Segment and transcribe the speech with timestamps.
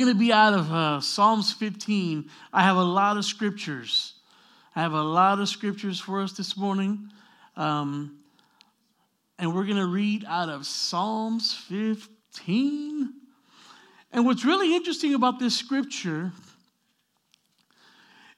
[0.00, 2.30] Going to be out of uh, Psalms 15.
[2.54, 4.14] I have a lot of scriptures.
[4.74, 7.10] I have a lot of scriptures for us this morning.
[7.54, 8.16] Um,
[9.38, 13.12] and we're going to read out of Psalms 15.
[14.10, 16.32] And what's really interesting about this scripture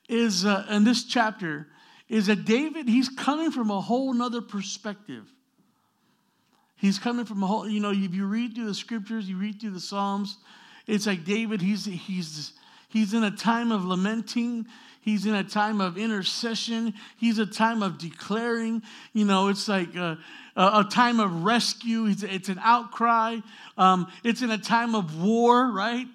[0.08, 1.68] is, uh, in this chapter,
[2.08, 5.32] is that David, he's coming from a whole nother perspective.
[6.74, 9.60] He's coming from a whole, you know, if you read through the scriptures, you read
[9.60, 10.38] through the Psalms,
[10.86, 12.52] it's like David, he's, he's,
[12.88, 14.66] he's in a time of lamenting.
[15.00, 16.94] He's in a time of intercession.
[17.16, 18.82] He's a time of declaring.
[19.12, 20.18] You know, it's like a,
[20.56, 22.06] a time of rescue.
[22.06, 23.38] It's, it's an outcry.
[23.76, 26.06] Um, it's in a time of war, right?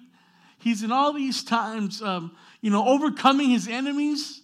[0.58, 4.42] He's in all these times, um, you know, overcoming his enemies.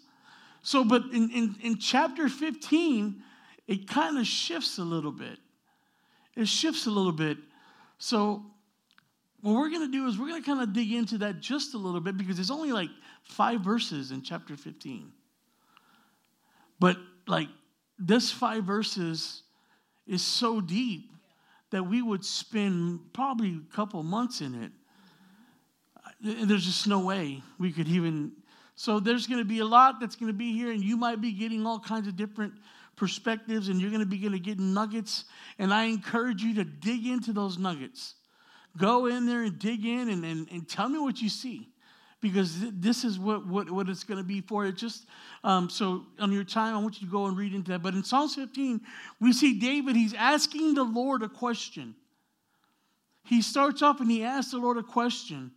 [0.62, 3.22] So, but in, in, in chapter 15,
[3.66, 5.38] it kind of shifts a little bit.
[6.36, 7.38] It shifts a little bit.
[7.98, 8.44] So,
[9.44, 11.74] what we're going to do is we're going to kind of dig into that just
[11.74, 12.88] a little bit because it's only like
[13.24, 15.12] five verses in chapter 15.
[16.80, 17.48] But like
[17.98, 19.42] this five verses
[20.06, 21.12] is so deep
[21.72, 24.72] that we would spend probably a couple months in it.
[25.94, 28.32] Uh, there's just no way we could even.
[28.76, 31.20] So there's going to be a lot that's going to be here, and you might
[31.20, 32.54] be getting all kinds of different
[32.96, 35.26] perspectives, and you're going to be going to get nuggets.
[35.58, 38.14] And I encourage you to dig into those nuggets
[38.76, 41.68] Go in there and dig in and, and, and tell me what you see
[42.24, 44.64] because this is what, what, what it's going to be for.
[44.64, 45.06] It just
[45.44, 47.82] um, so on your time, I want you to go and read into that.
[47.82, 48.80] But in Psalms 15,
[49.20, 49.94] we see David.
[49.94, 51.94] He's asking the Lord a question.
[53.24, 55.50] He starts off and he asks the Lord a question,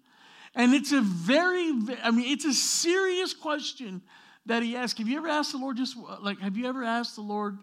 [0.56, 1.72] and it's a very,
[2.04, 4.02] I mean, it's a serious question
[4.46, 4.98] that he asks.
[5.00, 6.40] Have you ever asked the Lord just like?
[6.40, 7.58] Have you ever asked the Lord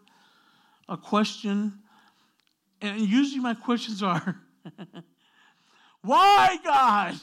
[0.89, 1.79] a question?
[2.81, 4.41] And usually my questions are.
[6.05, 7.15] Why, God?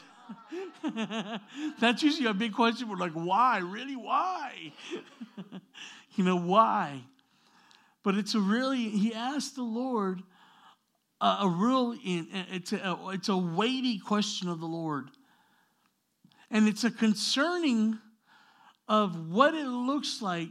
[1.80, 2.90] That's usually a big question.
[2.90, 3.60] We're like, why?
[3.60, 4.74] Really, why?
[6.16, 7.04] you know, why?
[8.04, 10.24] But it's a really, he asked the Lord
[11.22, 15.10] a, a real, it's a, it's a weighty question of the Lord.
[16.50, 18.00] And it's a concerning
[18.88, 20.50] of what it looks like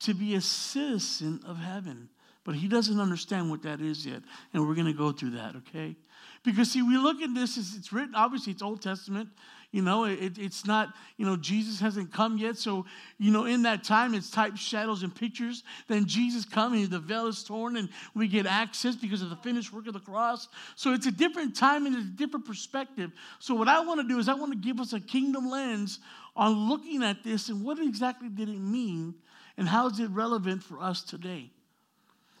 [0.00, 2.08] to be a citizen of heaven.
[2.44, 4.22] But he doesn't understand what that is yet.
[4.54, 5.96] And we're going to go through that, okay?
[6.44, 9.28] Because, see, we look at this, as it's written, obviously, it's Old Testament.
[9.72, 12.58] You know, it, it's not, you know, Jesus hasn't come yet.
[12.58, 12.84] So,
[13.18, 15.62] you know, in that time, it's types, shadows, and pictures.
[15.88, 19.36] Then Jesus comes and the veil is torn and we get access because of the
[19.36, 20.48] finished work of the cross.
[20.76, 23.12] So it's a different time and a different perspective.
[23.38, 26.00] So, what I want to do is I want to give us a kingdom lens
[26.36, 29.14] on looking at this and what exactly did it mean
[29.56, 31.50] and how is it relevant for us today?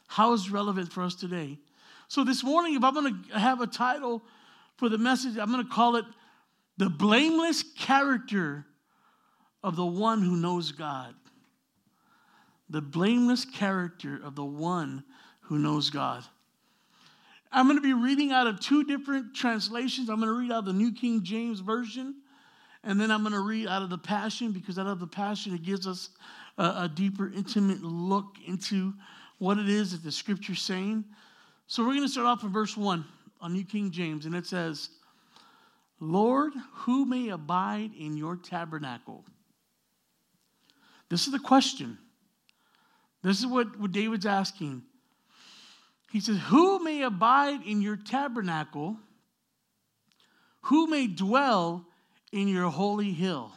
[0.06, 1.58] How is relevant for us today?
[2.12, 4.22] So this morning, if I'm going to have a title
[4.76, 6.04] for the message, I'm going to call it
[6.76, 8.66] The Blameless Character
[9.64, 11.14] of the One Who Knows God.
[12.68, 15.04] The blameless character of the one
[15.40, 16.22] who knows God.
[17.50, 20.10] I'm going to be reading out of two different translations.
[20.10, 22.16] I'm going to read out of the New King James Version,
[22.84, 25.54] and then I'm going to read out of the Passion because out of the Passion
[25.54, 26.10] it gives us
[26.58, 28.92] a, a deeper, intimate look into
[29.38, 31.06] what it is that the Scripture's saying.
[31.72, 33.02] So we're going to start off in verse 1
[33.40, 34.90] on New King James, and it says,
[36.00, 39.24] Lord, who may abide in your tabernacle?
[41.08, 41.96] This is the question.
[43.22, 44.82] This is what, what David's asking.
[46.10, 48.98] He says, Who may abide in your tabernacle?
[50.64, 51.86] Who may dwell
[52.32, 53.50] in your holy hill?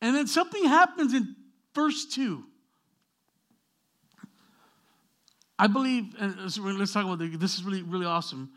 [0.00, 1.36] And then something happens in
[1.74, 2.42] verse 2.
[5.58, 6.36] I believe, and
[6.78, 8.50] let's talk about this, this is really, really awesome.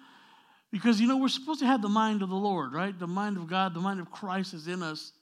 [0.71, 2.97] Because, you know, we're supposed to have the mind of the Lord, right?
[2.97, 5.13] The mind of God, the mind of Christ is in us.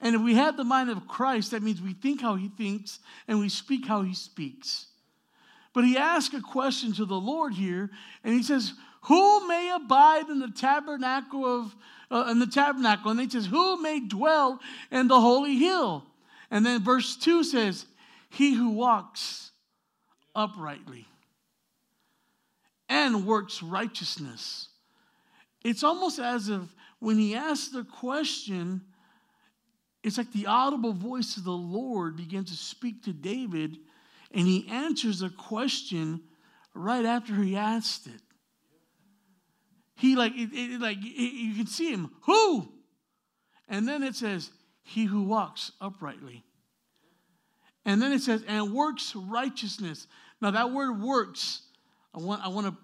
[0.00, 2.98] And if we have the mind of Christ, that means we think how he thinks
[3.28, 4.86] and we speak how he speaks.
[5.72, 7.88] But he asks a question to the Lord here,
[8.24, 11.74] and he says, Who may abide in the tabernacle of
[12.10, 13.10] uh, in the tabernacle?
[13.10, 14.60] And he says, Who may dwell
[14.90, 16.04] in the holy hill?
[16.50, 17.86] And then verse 2 says,
[18.28, 19.52] He who walks
[20.34, 21.06] uprightly
[22.92, 24.68] and works righteousness.
[25.64, 26.60] It's almost as if
[26.98, 28.82] when he asks the question,
[30.02, 33.78] it's like the audible voice of the Lord begins to speak to David,
[34.30, 36.20] and he answers the question
[36.74, 38.20] right after he asked it.
[39.96, 42.72] He like it, it like it, you can see him who,
[43.68, 44.50] and then it says
[44.82, 46.44] he who walks uprightly,
[47.86, 50.06] and then it says and works righteousness.
[50.42, 51.62] Now that word works
[52.14, 52.76] I want, I want to,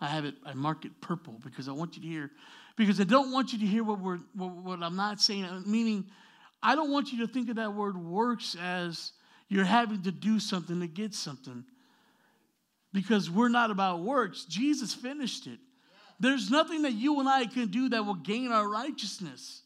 [0.00, 2.30] I have it, I mark it purple because I want you to hear.
[2.76, 5.62] because I don't want you to hear what, we're, what, what I'm not saying, uh,
[5.64, 6.06] meaning,
[6.62, 9.12] I don't want you to think of that word works as
[9.48, 11.64] you're having to do something to get something.
[12.92, 14.44] Because we're not about works.
[14.44, 15.58] Jesus finished it.
[16.20, 19.62] There's nothing that you and I can do that will gain our righteousness.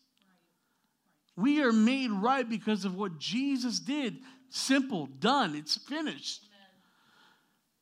[1.37, 4.17] We are made right because of what Jesus did.
[4.51, 6.43] Simple, done, it's finished.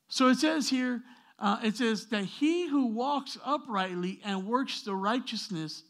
[0.08, 1.02] So it says here,
[1.38, 5.82] uh, it says that he who walks uprightly and works the righteousness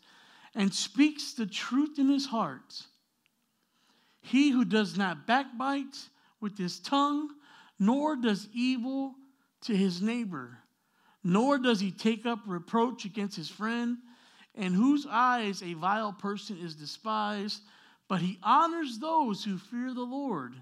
[0.55, 2.83] and speaks the truth in his heart,
[4.23, 5.97] he who does not backbite
[6.41, 7.29] with his tongue,
[7.79, 9.15] nor does evil
[9.63, 10.59] to his neighbor,
[11.23, 13.99] nor does he take up reproach against his friend,
[14.55, 17.61] in whose eyes a vile person is despised,
[18.09, 20.55] but he honors those who fear the Lord.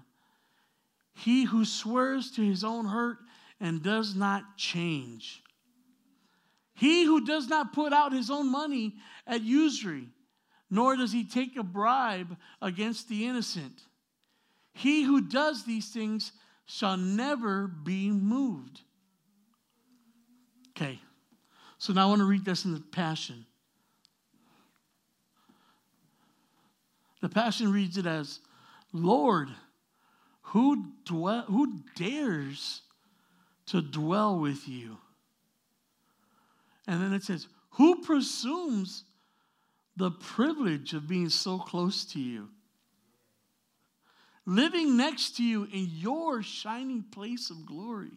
[1.13, 3.19] He who swears to his own hurt
[3.59, 5.41] and does not change.
[6.73, 10.09] He who does not put out his own money at usury,
[10.69, 13.81] nor does he take a bribe against the innocent.
[14.73, 16.33] He who does these things
[16.65, 18.81] shall never be moved.
[20.71, 20.99] Okay,
[21.77, 23.45] so now I want to read this in the Passion.
[27.21, 28.39] The Passion reads it as
[28.91, 29.49] Lord,
[30.41, 32.81] who, dwell, who dares
[33.67, 34.97] to dwell with you.
[36.87, 39.03] And then it says, Who presumes
[39.97, 42.49] the privilege of being so close to you?
[44.45, 48.11] Living next to you in your shining place of glory.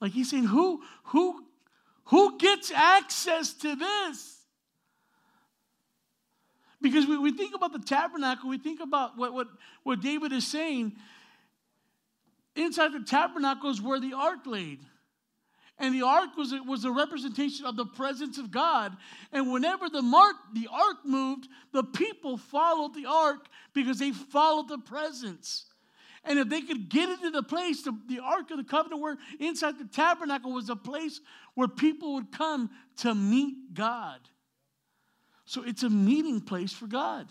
[0.00, 1.44] Like he's saying, who, who,
[2.04, 4.36] who gets access to this?
[6.80, 9.48] Because we, we think about the tabernacle, we think about what, what,
[9.82, 10.92] what David is saying
[12.58, 14.80] inside the tabernacle is where the ark laid.
[15.78, 18.96] And the ark was, was a representation of the presence of God.
[19.32, 24.68] And whenever the, mark, the ark moved, the people followed the ark because they followed
[24.68, 25.66] the presence.
[26.24, 29.16] And if they could get into the place, the, the Ark of the Covenant, where
[29.38, 31.20] inside the tabernacle was a place
[31.54, 34.20] where people would come to meet God.
[35.44, 37.28] So it's a meeting place for God.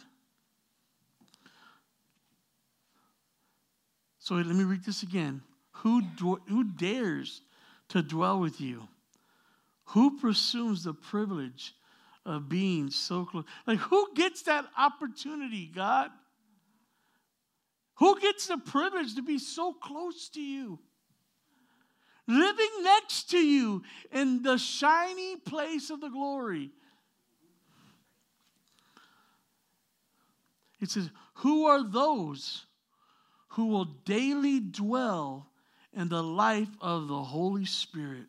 [4.27, 5.41] So let me read this again.
[5.71, 6.01] Who,
[6.49, 7.43] who dares
[7.87, 8.85] to dwell with you?
[9.85, 11.73] Who presumes the privilege
[12.25, 13.45] of being so close?
[13.65, 16.11] Like, who gets that opportunity, God?
[17.99, 20.77] Who gets the privilege to be so close to you?
[22.27, 23.81] Living next to you
[24.11, 26.71] in the shiny place of the glory.
[30.81, 32.66] It says, Who are those
[33.57, 35.47] who will daily dwell
[35.91, 38.27] in the life of the Holy Spirit.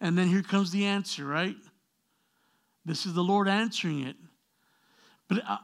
[0.00, 1.56] And then here comes the answer, right?
[2.84, 4.14] This is the Lord answering it.
[5.26, 5.56] But uh,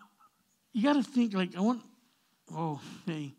[0.73, 1.81] you got to think, like, I want,
[2.52, 3.35] oh, hey.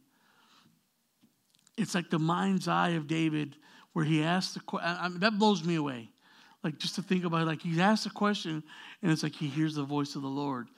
[1.77, 3.57] It's like the mind's eye of David
[3.91, 4.97] where he asked the question.
[4.97, 6.07] I mean, that blows me away.
[6.63, 8.63] Like, just to think about it, like, he asked a question
[9.01, 10.69] and it's like he hears the voice of the Lord.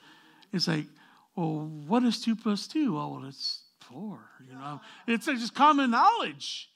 [0.51, 0.87] It's like,
[1.35, 2.97] well, what is two plus two?
[2.97, 4.19] Oh, well, it's four.
[4.47, 6.69] You know, it's just common knowledge.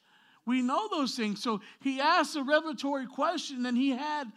[0.46, 1.42] We know those things.
[1.42, 4.32] So he asked a revelatory question, and he had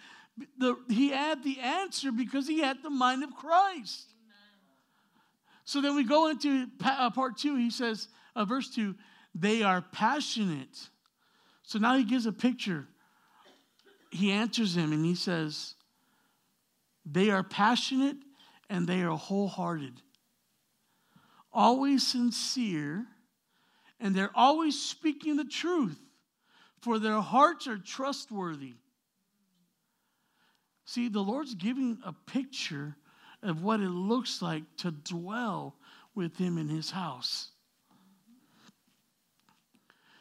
[0.59, 4.15] the he had the answer because he had the mind of Christ.
[5.65, 7.57] So then we go into uh, part two.
[7.57, 8.95] He says, uh, verse two,
[9.35, 10.89] they are passionate.
[11.63, 12.89] So now he gives a picture.
[14.11, 15.75] He answers him, and he says,
[17.05, 18.17] they are passionate
[18.71, 20.01] and they are wholehearted
[21.59, 23.05] always sincere,
[23.99, 25.99] and they're always speaking the truth,
[26.81, 28.75] for their hearts are trustworthy.
[30.85, 32.97] See, the Lord's giving a picture
[33.43, 35.75] of what it looks like to dwell
[36.15, 37.51] with Him in His house.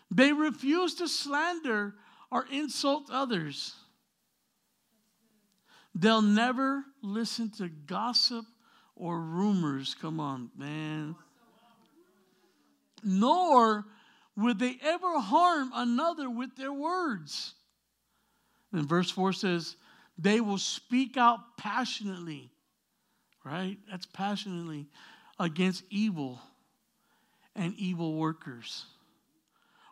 [0.10, 1.94] They refuse to slander
[2.32, 3.76] or insult others.
[5.94, 8.46] They'll never listen to gossip
[8.96, 9.96] or rumors.
[10.02, 11.16] Come on, man.
[13.04, 13.86] Nor
[14.36, 17.54] would they ever harm another with their words.
[18.72, 19.76] And verse 4 says,
[20.18, 22.50] they will speak out passionately,
[23.44, 23.78] right?
[23.90, 24.88] That's passionately
[25.40, 26.40] against evil
[27.56, 28.86] and evil workers,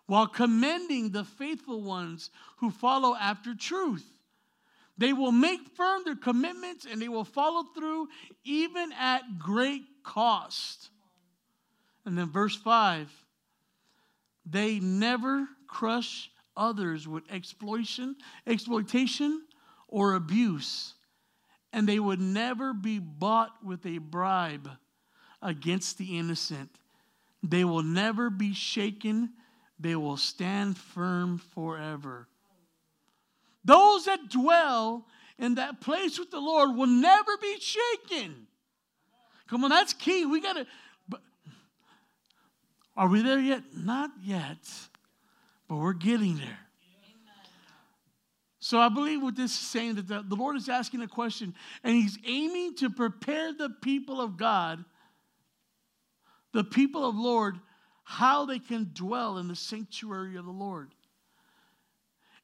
[0.07, 4.05] while commending the faithful ones who follow after truth.
[4.97, 8.07] They will make firm their commitments and they will follow through
[8.43, 10.89] even at great cost.
[12.05, 13.11] And then verse 5
[14.47, 19.41] they never crush others with exploitation, exploitation
[19.87, 20.93] or abuse,
[21.73, 24.69] and they would never be bought with a bribe
[25.41, 26.69] against the innocent.
[27.41, 29.31] They will never be shaken,
[29.79, 32.27] they will stand firm forever.
[33.63, 35.07] Those that dwell
[35.39, 38.47] in that place with the Lord will never be shaken.
[39.49, 40.25] Come on, that's key.
[40.25, 40.67] We got to.
[42.97, 43.63] Are we there yet?
[43.75, 44.57] Not yet,
[45.67, 46.59] but we're getting there.
[48.59, 51.93] So I believe what this is saying that the, Lord is asking a question, and
[51.93, 54.83] He's aiming to prepare the people of God,
[56.51, 57.59] the people of Lord,
[58.03, 60.95] how they can dwell in the sanctuary of the Lord.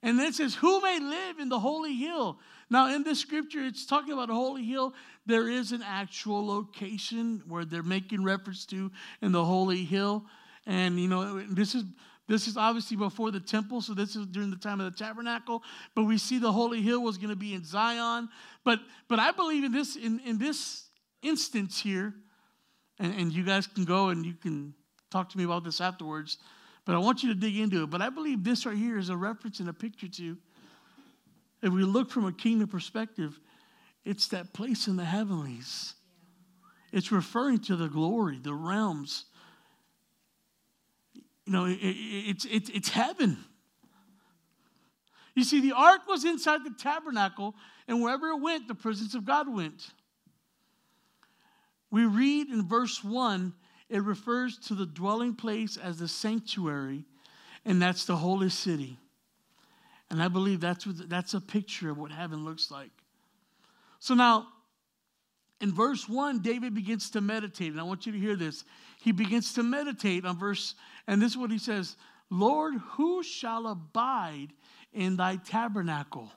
[0.03, 2.39] And then it says, Who may live in the holy hill?
[2.70, 4.93] Now, in this scripture, it's talking about a holy hill.
[5.25, 8.91] There is an actual location where they're making reference to
[9.22, 10.25] in the holy hill.
[10.65, 11.84] And, you know, this is.
[12.27, 15.63] This is obviously before the temple, so this is during the time of the tabernacle.
[15.96, 18.30] But we see the holy hill was going to be in Zion.
[18.63, 20.86] But but I believe in this in, in this
[21.22, 22.13] instance here,
[23.00, 24.74] and, and you guys can go and you can
[25.10, 26.38] talk to me about this afterwards.
[26.86, 27.89] But I want you to dig into it.
[27.89, 30.38] But I believe this right here is a reference and a picture to,
[31.62, 33.38] if we look from a kingdom perspective,
[34.06, 35.96] it's that place in the heavenlies.
[36.94, 39.25] It's referring to the glory, the realms.
[41.45, 43.38] You know, it, it, it's, it, it's heaven.
[45.36, 47.55] You see, the ark was inside the tabernacle,
[47.88, 49.91] and wherever it went, the presence of God went.
[51.89, 53.53] We read in verse 1
[53.89, 57.03] it refers to the dwelling place as the sanctuary,
[57.65, 58.98] and that's the holy city.
[60.10, 62.91] And I believe that's, what, that's a picture of what heaven looks like.
[64.00, 64.48] So now,
[65.62, 68.65] in verse 1, David begins to meditate, and I want you to hear this.
[69.01, 70.75] He begins to meditate on verse,
[71.08, 71.96] and this is what he says
[72.30, 74.53] Lord, who shall abide
[74.94, 76.32] in thy tabernacle?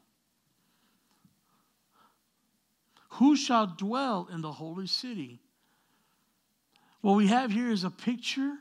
[3.11, 5.41] Who shall dwell in the holy city?
[7.01, 8.55] What we have here is a picture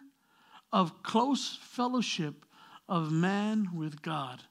[0.71, 2.45] of close fellowship
[2.87, 4.43] of man with God.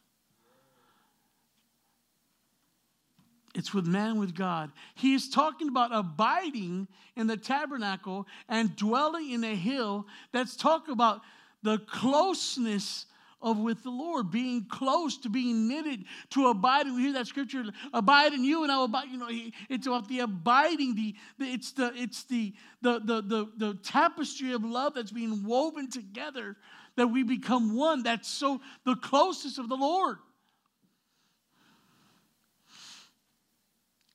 [3.54, 4.73] It's with man with God.
[4.94, 10.06] He is talking about abiding in the tabernacle and dwelling in a hill.
[10.32, 11.21] That's talk about
[11.62, 13.06] the closeness
[13.42, 16.94] of with the Lord, being close to being knitted to abiding.
[16.94, 19.09] We hear that scripture, abide in you and I will abide.
[19.11, 19.28] You know,
[19.68, 24.52] it's about the abiding, the, the it's the it's the, the the the the tapestry
[24.52, 26.56] of love that's being woven together
[26.97, 28.02] that we become one.
[28.02, 30.18] That's so the closest of the Lord.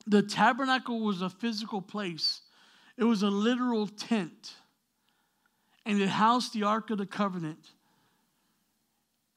[0.08, 2.42] The tabernacle was a physical place.
[2.98, 4.54] It was a literal tent.
[5.86, 7.60] And it housed the Ark of the Covenant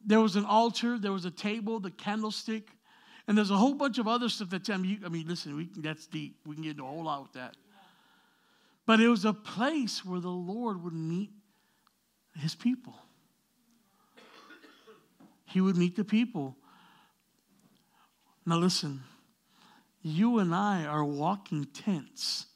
[0.04, 2.68] there was an altar, there was a table, the candlestick,
[3.26, 5.68] and there's a whole bunch of other stuff that I mean, I mean listen, we,
[5.76, 6.36] that's deep.
[6.46, 7.56] We can get into a whole lot with that.
[8.86, 11.30] But it was a place where the Lord would meet
[12.36, 12.94] his people.
[15.44, 16.56] He would meet the people.
[18.46, 19.02] Now, listen,
[20.02, 22.46] you and I are walking tents.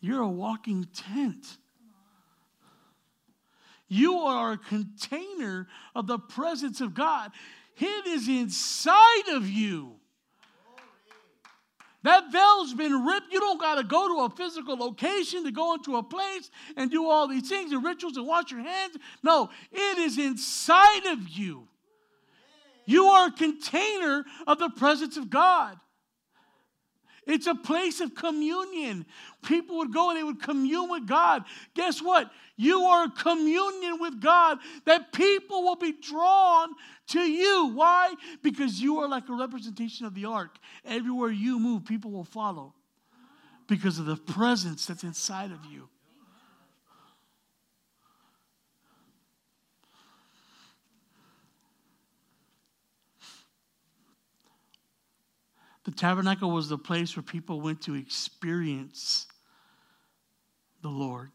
[0.00, 1.58] You're a walking tent.
[3.88, 7.32] You are a container of the presence of God.
[7.76, 9.94] It is inside of you.
[12.04, 13.32] That veil's been ripped.
[13.32, 16.90] You don't got to go to a physical location to go into a place and
[16.90, 18.96] do all these things and rituals and wash your hands.
[19.22, 21.66] No, it is inside of you.
[22.88, 25.76] You are a container of the presence of God.
[27.26, 29.04] It's a place of communion.
[29.44, 31.44] People would go and they would commune with God.
[31.74, 32.30] Guess what?
[32.56, 36.70] You are a communion with God that people will be drawn
[37.08, 37.72] to you.
[37.74, 38.14] Why?
[38.42, 40.56] Because you are like a representation of the ark.
[40.86, 42.72] Everywhere you move, people will follow
[43.66, 45.90] because of the presence that's inside of you.
[55.88, 59.26] The tabernacle was the place where people went to experience
[60.82, 61.30] the Lord.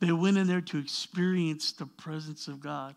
[0.00, 2.96] They went in there to experience the presence of God.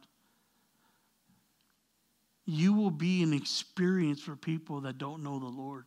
[2.48, 5.86] You will be an experience for people that don't know the Lord.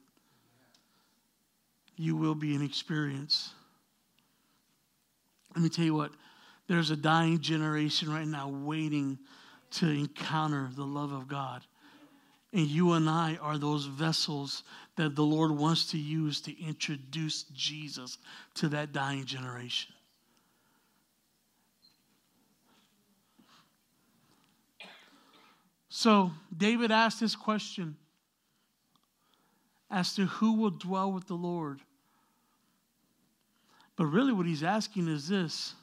[1.96, 3.52] You will be an experience.
[5.56, 6.12] Let me tell you what,
[6.68, 9.18] there's a dying generation right now waiting
[9.72, 11.64] to encounter the love of God.
[12.52, 14.62] And you and I are those vessels
[14.96, 18.18] that the Lord wants to use to introduce Jesus
[18.54, 19.92] to that dying generation.
[25.88, 27.96] So David asked this question
[29.90, 31.80] as to who will dwell with the Lord.
[33.96, 35.74] But really, what he's asking is this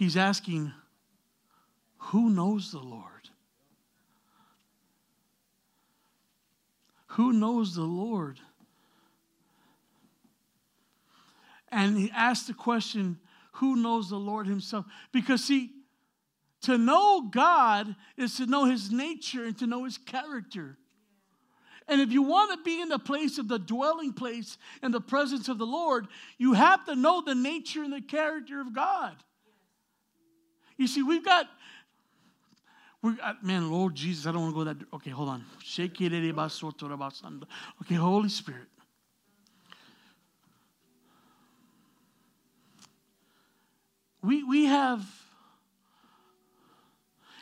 [0.00, 0.72] He's asking,
[1.98, 3.19] who knows the Lord?
[7.14, 8.38] Who knows the Lord?
[11.72, 13.18] And he asked the question,
[13.54, 14.86] who knows the Lord himself?
[15.12, 15.70] Because, see,
[16.62, 20.76] to know God is to know his nature and to know his character.
[21.88, 25.00] And if you want to be in the place of the dwelling place and the
[25.00, 26.06] presence of the Lord,
[26.38, 29.16] you have to know the nature and the character of God.
[30.76, 31.46] You see, we've got,
[33.02, 34.94] we got, man, Lord Jesus, I don't want to go that.
[34.94, 35.44] Okay, hold on.
[37.82, 38.66] Okay, Holy Spirit.
[44.22, 45.02] We, we have,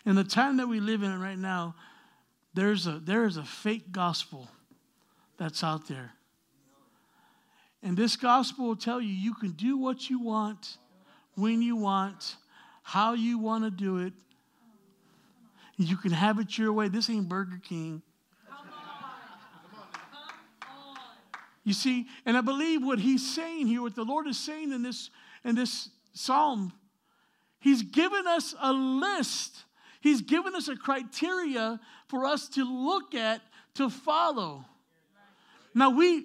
[0.07, 1.75] in the time that we live in right now,
[2.55, 4.49] there's a, there is a fake gospel
[5.39, 6.13] that's out there.
[7.83, 10.79] And this gospel will tell you you can do what you want,
[11.35, 12.37] when you want,
[12.83, 14.13] how you want to do it.
[15.79, 16.89] You can have it your way.
[16.89, 18.03] This ain't Burger King.
[21.63, 24.83] You see, and I believe what he's saying here, what the Lord is saying in
[24.83, 25.11] this,
[25.45, 26.73] in this psalm,
[27.61, 29.65] he's given us a list.
[30.01, 33.43] He's given us a criteria for us to look at,
[33.75, 34.65] to follow.
[35.75, 36.25] Now, we,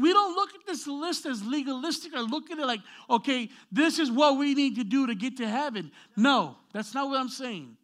[0.00, 2.80] we don't look at this list as legalistic or look at it like,
[3.10, 5.90] okay, this is what we need to do to get to heaven.
[6.16, 7.76] No, that's not what I'm saying.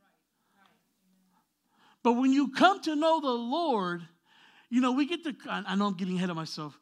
[2.02, 4.02] But when you come to know the Lord,
[4.70, 6.78] you know, we get to, I know I'm getting ahead of myself.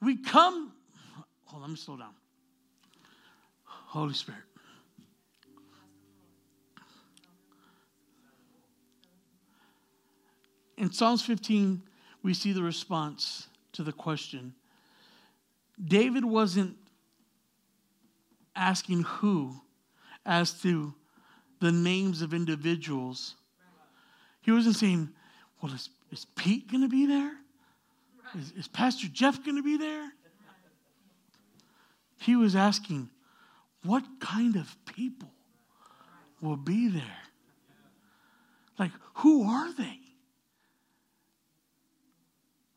[0.00, 0.72] We come,
[1.44, 2.14] hold on, let me slow down.
[3.64, 4.40] Holy Spirit.
[10.76, 11.82] In Psalms 15,
[12.22, 14.54] we see the response to the question
[15.82, 16.76] David wasn't
[18.56, 19.60] asking who
[20.24, 20.94] as to
[21.60, 23.34] the names of individuals.
[24.44, 25.08] He wasn't saying,
[25.62, 27.32] well, is, is Pete going to be there?
[28.38, 30.12] Is, is Pastor Jeff going to be there?
[32.20, 33.08] He was asking,
[33.84, 35.30] what kind of people
[36.42, 37.02] will be there?
[38.78, 39.98] Like, who are they?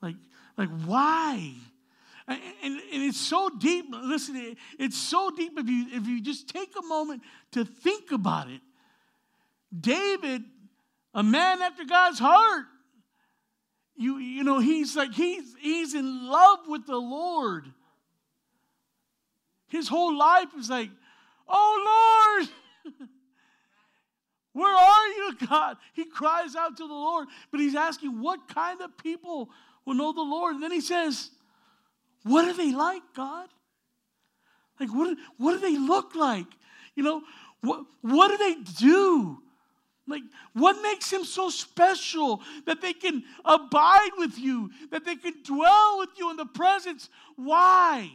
[0.02, 0.16] Like,
[0.58, 1.54] like why?
[2.30, 3.88] And, and, and, it's so deep.
[3.90, 8.50] Listen, it's so deep if you if you just take a moment to think about
[8.50, 8.62] it.
[9.78, 10.44] David,
[11.18, 12.66] a man after God's heart,
[13.98, 17.66] you you know he's like he's he's in love with the Lord.
[19.68, 20.90] His whole life is like,
[21.50, 22.40] oh
[22.86, 22.96] Lord.
[24.54, 25.78] Where are you, God?
[25.94, 29.50] He cries out to the Lord, but he's asking, What kind of people
[29.86, 30.56] will know the Lord?
[30.56, 31.30] And then he says,
[32.28, 33.48] what are they like, God?
[34.80, 36.48] Like, what, what do they look like?
[36.96, 37.22] You know,
[37.62, 39.42] what, what do they do?
[40.08, 45.34] Like, what makes him so special that they can abide with you, that they can
[45.44, 47.10] dwell with you in the presence?
[47.36, 48.12] Why?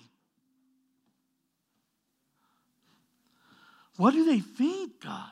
[3.97, 5.31] What do they think, God?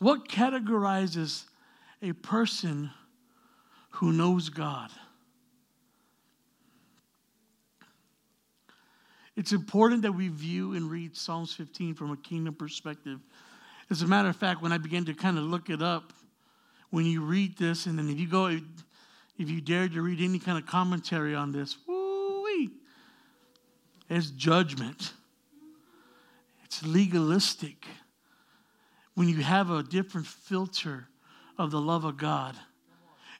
[0.00, 1.44] What categorizes
[2.04, 2.90] a person
[3.90, 4.90] who knows God.
[9.36, 13.20] It's important that we view and read Psalms 15 from a kingdom perspective.
[13.90, 16.12] As a matter of fact, when I began to kind of look it up,
[16.90, 20.38] when you read this, and then if you go, if you dare to read any
[20.38, 22.04] kind of commentary on this, woo
[24.08, 25.12] it's judgment.
[26.64, 27.86] It's legalistic.
[29.14, 31.08] When you have a different filter
[31.58, 32.56] of the love of God.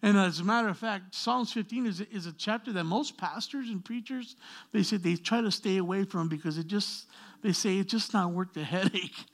[0.05, 3.71] And as a matter of fact, Psalms 15 is, is a chapter that most pastors
[3.71, 4.37] and preachers,
[4.71, 7.07] they say they try to stay away from because it just,
[7.41, 9.17] they say it's just not worth the headache.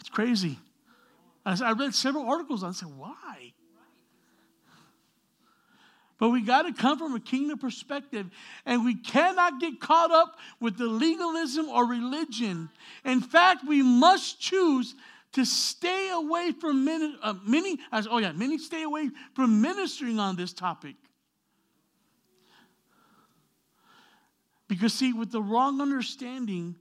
[0.00, 0.58] It's crazy.
[1.44, 2.68] I, read several articles it.
[2.68, 3.52] I said, why?
[6.18, 8.30] But we got to come from a kingdom perspective,
[8.64, 12.70] and we cannot get caught up with the legalism or religion.
[13.04, 14.94] In fact, we must choose
[15.32, 20.36] to stay away from many, uh, many oh yeah, many stay away from ministering on
[20.36, 20.96] this topic.
[24.68, 26.76] Because, see, with the wrong understanding,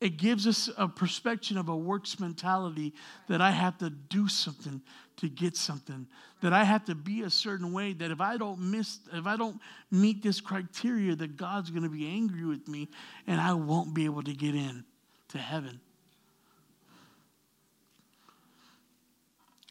[0.00, 2.94] it gives us a perspective of a works mentality
[3.28, 4.80] that I have to do something
[5.18, 6.06] to get something,
[6.40, 9.36] that I have to be a certain way, that if I don't miss, if I
[9.36, 12.88] don't meet this criteria, that God's to be angry with me
[13.26, 14.84] and I won't be able to get in
[15.28, 15.80] to heaven.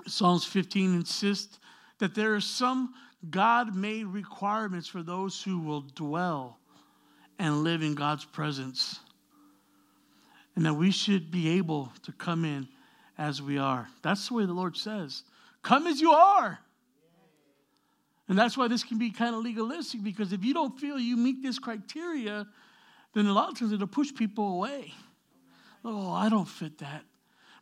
[0.07, 1.59] Psalms 15 insists
[1.99, 2.93] that there are some
[3.29, 6.57] God made requirements for those who will dwell
[7.37, 8.99] and live in God's presence.
[10.55, 12.67] And that we should be able to come in
[13.17, 13.87] as we are.
[14.01, 15.23] That's the way the Lord says.
[15.61, 16.59] Come as you are.
[18.27, 21.17] And that's why this can be kind of legalistic because if you don't feel you
[21.17, 22.47] meet this criteria,
[23.13, 24.93] then a lot of times it'll push people away.
[25.83, 27.03] Oh, I don't fit that.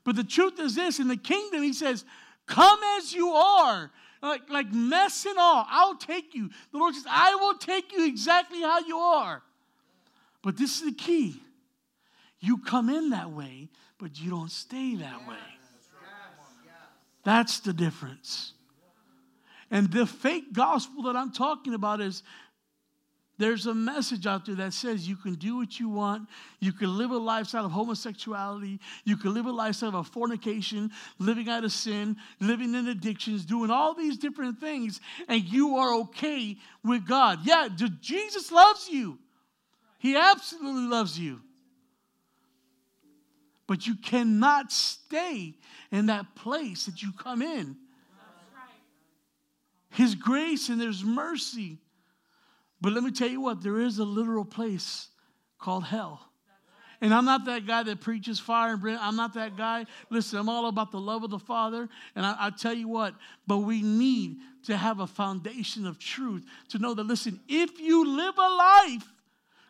[0.04, 2.04] But the truth is this in the kingdom, he says,
[2.47, 3.91] Come as you are.
[4.21, 5.65] Like, like mess and all.
[5.69, 6.49] I'll take you.
[6.71, 9.43] The Lord says, I will take you exactly how you are.
[10.41, 11.41] But this is the key.
[12.39, 15.36] You come in that way, but you don't stay that way.
[17.23, 18.53] That's the difference.
[19.69, 22.23] And the fake gospel that I'm talking about is
[23.38, 26.28] there's a message out there that says you can do what you want.
[26.60, 28.80] You can live a lifestyle of homosexuality.
[29.04, 33.69] You can live a lifestyle of fornication, living out of sin, living in addictions, doing
[33.69, 37.39] all these different things, and you are okay with God.
[37.43, 37.69] Yeah,
[38.02, 39.19] Jesus loves you.
[40.00, 41.41] He absolutely loves you.
[43.67, 45.54] But you cannot stay
[45.91, 47.76] in that place that you come in.
[49.91, 51.80] His grace and there's mercy
[52.82, 55.08] but let me tell you what, there is a literal place
[55.60, 56.22] called hell.
[57.00, 59.08] And I'm not that guy that preaches fire and brimstone.
[59.08, 59.86] I'm not that guy.
[60.10, 61.88] Listen, I'm all about the love of the Father.
[62.16, 63.13] And I, I, tell you what,
[63.46, 68.18] but we need to have a foundation of truth to know that, listen, if you
[68.18, 69.08] live a life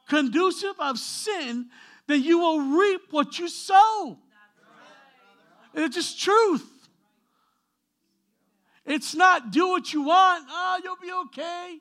[0.07, 1.67] conducive of sin,
[2.07, 4.17] then you will reap what you sow.
[5.73, 6.65] It's just truth.
[8.85, 10.45] It's not do what you want.
[10.49, 11.77] Oh, you'll be okay.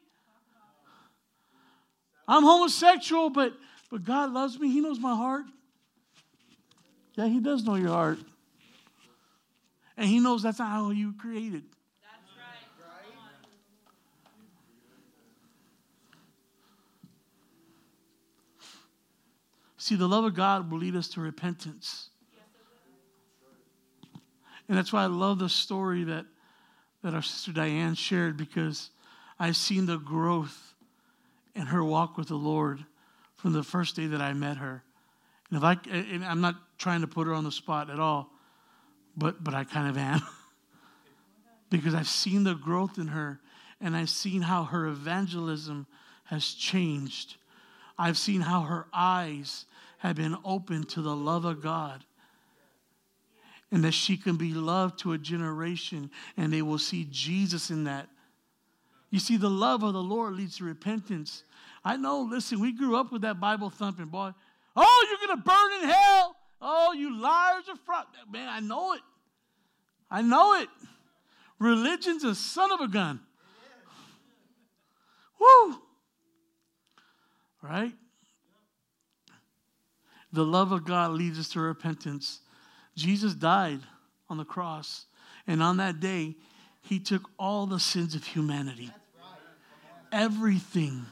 [2.29, 3.53] I'm homosexual, but,
[3.91, 4.71] but God loves me.
[4.71, 5.45] He knows my heart.
[7.15, 8.19] Yeah, He does know your heart.
[9.97, 11.65] And He knows that's how you were created.
[19.79, 22.11] See, the love of God will lead us to repentance.
[24.69, 26.27] And that's why I love the story that,
[27.05, 28.91] that our sister Diane shared because
[29.39, 30.66] I've seen the growth
[31.57, 32.85] in her walk with the Lord
[33.35, 34.83] from the first day that I met her.
[35.51, 38.31] And if I, and I'm not trying to put her on the spot at all,
[39.17, 40.21] but but I kind of am,
[41.71, 43.41] because I've seen the growth in her,
[43.81, 45.87] and I've seen how her evangelism
[46.25, 47.37] has changed.
[47.99, 49.65] I've seen how her eyes
[49.99, 52.05] have been opened to the love of God.
[53.73, 57.85] And that she can be loved to a generation and they will see Jesus in
[57.85, 58.09] that.
[59.11, 61.43] You see, the love of the Lord leads to repentance.
[61.87, 64.33] I know, listen, we grew up with that Bible thumping, boy.
[64.75, 66.37] Oh, you're going to burn in hell.
[66.61, 68.07] Oh, you liars are fraud.
[68.29, 69.03] Man, I know it.
[70.11, 70.69] I know it.
[71.61, 73.21] Religion's a son of a gun.
[75.41, 75.77] Woo!
[77.63, 77.93] Right?
[80.33, 82.41] The love of God leads us to repentance.
[82.97, 83.79] Jesus died
[84.29, 85.07] on the cross,
[85.47, 86.35] and on that day,
[86.81, 88.91] he took all the sins of humanity.
[90.11, 91.07] Everything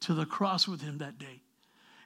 [0.00, 1.42] to the cross with him that day.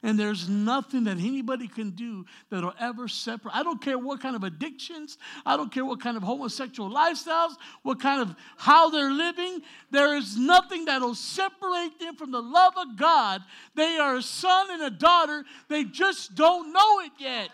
[0.05, 3.55] And there's nothing that anybody can do that'll ever separate.
[3.55, 7.55] I don't care what kind of addictions, I don't care what kind of homosexual lifestyles,
[7.83, 9.61] what kind of how they're living.
[9.92, 13.42] There is nothing that'll separate them from the love of God.
[13.76, 15.44] They are a son and a daughter.
[15.68, 17.50] They just don't know it yet.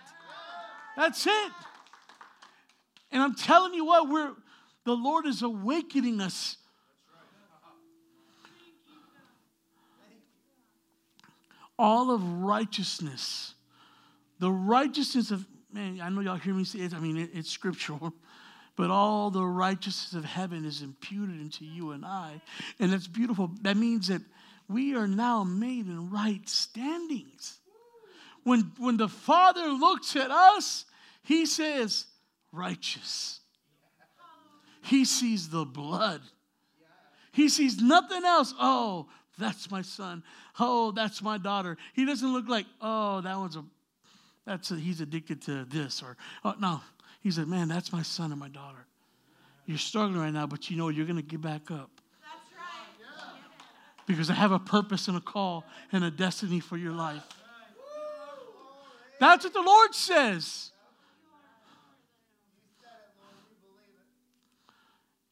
[0.97, 1.53] That's it.
[3.13, 4.33] And I'm telling you what, we're
[4.85, 6.57] the Lord is awakening us
[11.79, 13.55] all of righteousness,
[14.39, 17.51] the righteousness of, man, I know y'all hear me say it, I mean, it, it's
[17.51, 18.13] scriptural,
[18.77, 22.41] but all the righteousness of heaven is imputed into you and I.
[22.79, 23.51] And that's beautiful.
[23.63, 24.23] That means that
[24.69, 27.59] we are now made in right standings.
[28.45, 30.85] When, when the Father looks at us,
[31.23, 32.07] he says,
[32.53, 33.41] righteous.
[34.83, 36.23] He sees the blood.
[37.33, 38.55] He sees nothing else.
[38.59, 39.09] Oh,
[39.39, 40.23] that's my son.
[40.59, 41.77] Oh, that's my daughter.
[41.95, 43.65] He doesn't look like, oh, that one's a,
[44.47, 46.81] that's a, he's addicted to this or, oh, no.
[47.21, 48.87] He said, man, that's my son and my daughter.
[49.67, 51.91] You're struggling right now, but you know you're going to get back up.
[52.23, 54.07] That's right.
[54.07, 57.23] Because I have a purpose and a call and a destiny for your life.
[59.21, 60.71] That's what the Lord says.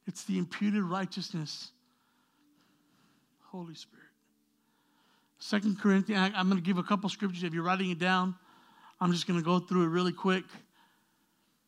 [0.05, 1.71] It's the imputed righteousness
[3.57, 3.96] Holy Spirit.
[5.47, 7.41] Second Corinthians, I'm going to give a couple scriptures.
[7.41, 8.35] If you're writing it down,
[8.99, 10.43] I'm just going to go through it really quick.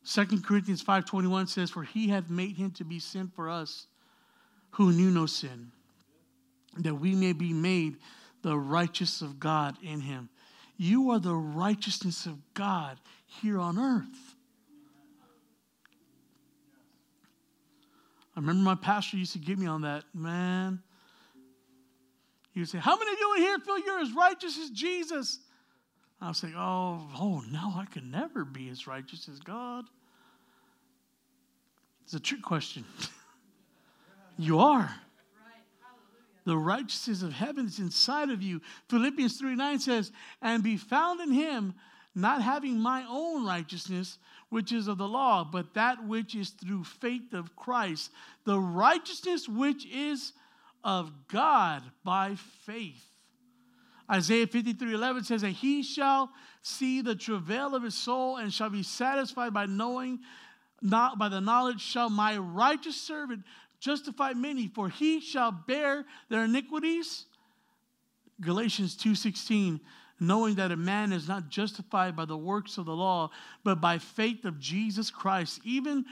[0.06, 3.86] 2 Corinthians 5.21 says, For he hath made him to be sin for us,
[4.72, 5.72] who knew no sin,
[6.76, 7.96] that we may be made
[8.42, 10.28] the righteous of God in him.
[10.76, 14.34] You are the righteousness of God here on earth.
[18.36, 20.04] I remember my pastor used to get me on that.
[20.12, 20.82] Man,
[22.56, 25.38] would say, How many of you in here feel you're as righteous as Jesus?
[26.20, 29.84] I was like, Oh, oh no, I can never be as righteous as God.
[32.04, 32.84] It's a trick question.
[34.38, 34.92] you are.
[36.44, 38.60] The righteousness of heaven is inside of you.
[38.88, 40.10] Philippians 3 9 says,
[40.42, 41.74] And be found in him,
[42.14, 46.84] not having my own righteousness, which is of the law, but that which is through
[46.84, 48.10] faith of Christ,
[48.44, 50.32] the righteousness which is
[50.84, 53.04] of God by faith.
[54.10, 56.30] Isaiah 53 11 says that he shall
[56.62, 60.20] see the travail of his soul and shall be satisfied by knowing,
[60.82, 63.44] not by the knowledge shall my righteous servant
[63.78, 67.26] justify many, for he shall bear their iniquities.
[68.40, 69.80] Galatians 2:16
[70.20, 73.30] knowing that a man is not justified by the works of the law,
[73.64, 75.60] but by faith of Jesus Christ.
[75.64, 76.04] Even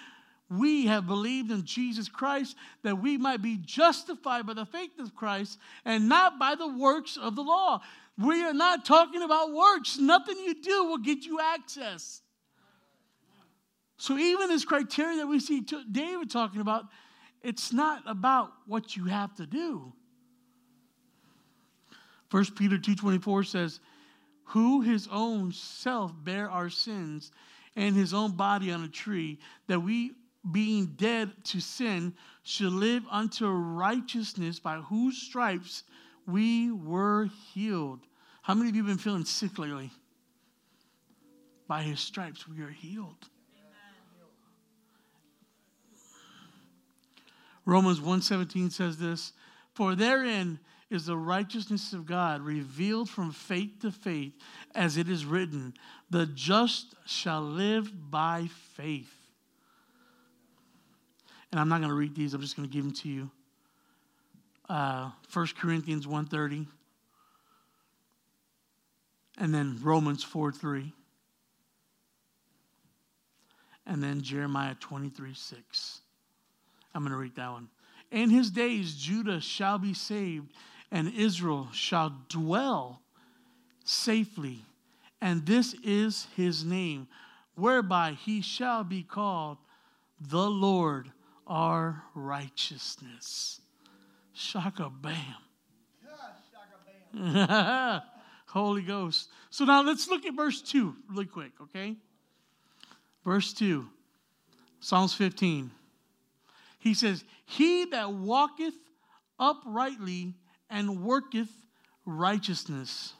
[0.51, 5.15] we have believed in Jesus Christ that we might be justified by the faith of
[5.15, 7.81] Christ and not by the works of the law.
[8.17, 9.99] We are not talking about works.
[9.99, 12.23] Nothing you do will get you access.
[13.99, 16.85] So, even this criteria that we see David talking about,
[17.43, 19.93] it's not about what you have to do.
[22.31, 23.81] 1 Peter 2:24 says,
[24.49, 27.31] who his own self bare our sins
[27.77, 30.13] and his own body on a tree, that we,
[30.53, 35.85] being dead to sin, should live unto righteousness, by whose stripes
[36.27, 38.01] we were healed.
[38.43, 39.91] How many of you have been feeling sick lately?
[41.67, 43.29] By his stripes we are healed.
[47.67, 49.35] Romans 1:17 says this,
[49.75, 50.59] for therein
[50.91, 54.33] is the righteousness of God revealed from faith to faith,
[54.75, 55.75] as it is written,
[56.11, 59.17] the just shall live by faith.
[61.51, 63.31] And I'm not going to read these, I'm just going to give them to you.
[64.69, 66.67] Uh, 1 Corinthians 1.30
[69.39, 70.93] and then Romans 4 3.
[73.87, 76.01] And then Jeremiah 23 6.
[76.95, 77.69] I'm going to read that one.
[78.11, 80.53] In his days, Judah shall be saved,
[80.91, 83.01] and Israel shall dwell
[83.85, 84.65] safely.
[85.21, 87.09] And this is his name,
[87.55, 89.59] whereby he shall be called
[90.21, 91.11] the Lord
[91.49, 93.61] our righteousness.
[94.33, 95.35] Shaka bam.
[98.47, 99.29] Holy Ghost.
[99.51, 101.97] So now let's look at verse 2 really quick, okay?
[103.25, 103.87] Verse 2,
[104.81, 105.71] Psalms 15.
[106.79, 108.75] He says, He that walketh
[109.39, 110.35] uprightly
[110.71, 111.51] and worketh
[112.07, 113.15] righteousness.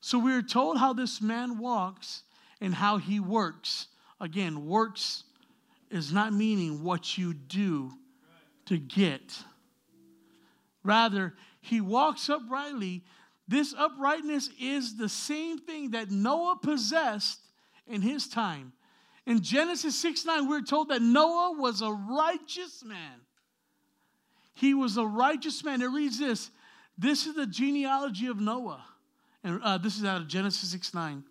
[0.00, 2.22] So we are told how this man walks
[2.60, 3.88] and how he works.
[4.20, 5.24] Again, works
[5.90, 7.92] is not meaning what you do
[8.66, 9.36] to get.
[10.82, 13.04] Rather, he walks uprightly.
[13.48, 17.40] This uprightness is the same thing that Noah possessed
[17.86, 18.72] in his time.
[19.26, 23.20] In Genesis 6 9, we're told that Noah was a righteous man.
[24.54, 25.82] He was a righteous man.
[25.82, 26.50] It reads this
[26.96, 28.84] this is the genealogy of Noah.
[29.44, 31.24] And uh, this is out of Genesis 6 9.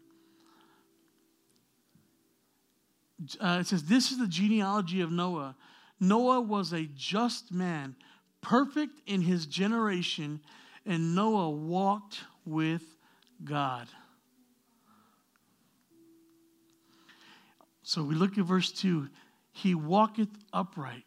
[3.40, 5.56] Uh, it says, This is the genealogy of Noah.
[6.00, 7.96] Noah was a just man,
[8.42, 10.42] perfect in his generation,
[10.86, 12.84] and Noah walked with
[13.44, 13.88] God.
[17.84, 19.08] So we look at verse 2
[19.52, 21.06] He walketh upright.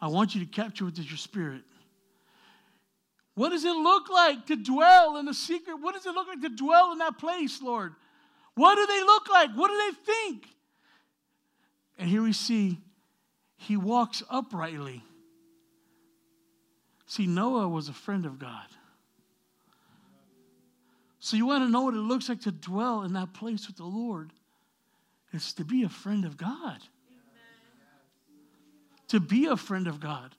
[0.00, 1.62] I want you to capture with your spirit.
[3.34, 5.74] What does it look like to dwell in the secret?
[5.80, 7.94] What does it look like to dwell in that place, Lord?
[8.54, 9.50] What do they look like?
[9.54, 10.46] What do they think?
[11.98, 12.78] And here we see
[13.56, 15.02] he walks uprightly.
[17.06, 18.66] See, Noah was a friend of God.
[21.20, 23.76] So you want to know what it looks like to dwell in that place with
[23.76, 24.32] the Lord?
[25.32, 26.80] It's to be a friend of God
[29.08, 30.34] to be a friend of God.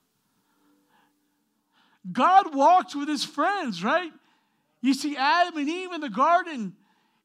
[2.10, 4.12] God walked with his friends, right?
[4.80, 6.74] You see Adam and Eve in the garden.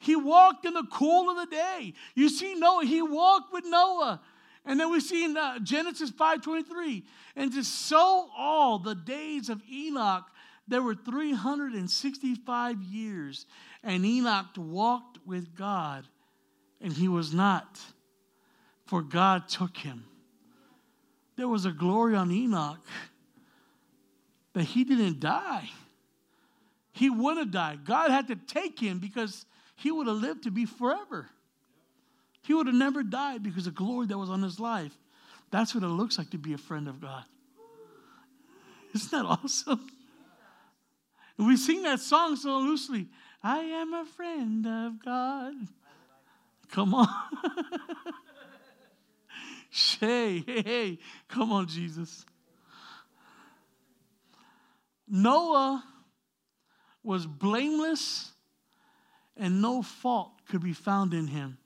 [0.03, 1.93] He walked in the cool of the day.
[2.13, 4.19] You see Noah, he walked with Noah.
[4.65, 7.03] And then we see in uh, Genesis 5:23,
[7.35, 10.25] and to so all the days of Enoch,
[10.67, 13.45] there were 365 years,
[13.81, 16.05] and Enoch walked with God,
[16.81, 17.79] and he was not,
[18.85, 20.05] for God took him.
[21.35, 22.85] There was a glory on Enoch
[24.53, 25.69] that he didn't die.
[26.91, 27.85] He would have died.
[27.85, 29.45] God had to take him because
[29.83, 31.27] he would have lived to be forever.
[32.41, 34.97] He would have never died because of the glory that was on his life.
[35.51, 37.25] That's what it looks like to be a friend of God.
[38.95, 39.85] Isn't that awesome?
[41.37, 43.09] We sing that song so loosely.
[43.43, 45.53] I am a friend of God.
[46.71, 47.09] Come on.
[49.99, 50.99] hey, hey, hey.
[51.27, 52.25] Come on, Jesus.
[55.09, 55.83] Noah
[57.03, 58.32] was blameless
[59.37, 61.57] and no fault could be found in him.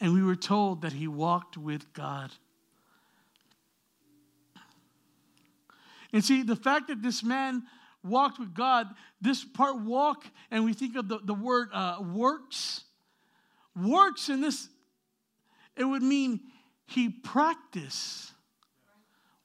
[0.00, 2.30] And we were told that he walked with God.
[6.12, 7.62] And see, the fact that this man
[8.02, 8.88] walked with God,
[9.20, 12.84] this part walk, and we think of the, the word uh, works.
[13.74, 14.68] Works in this,
[15.76, 16.40] it would mean
[16.86, 18.32] he practiced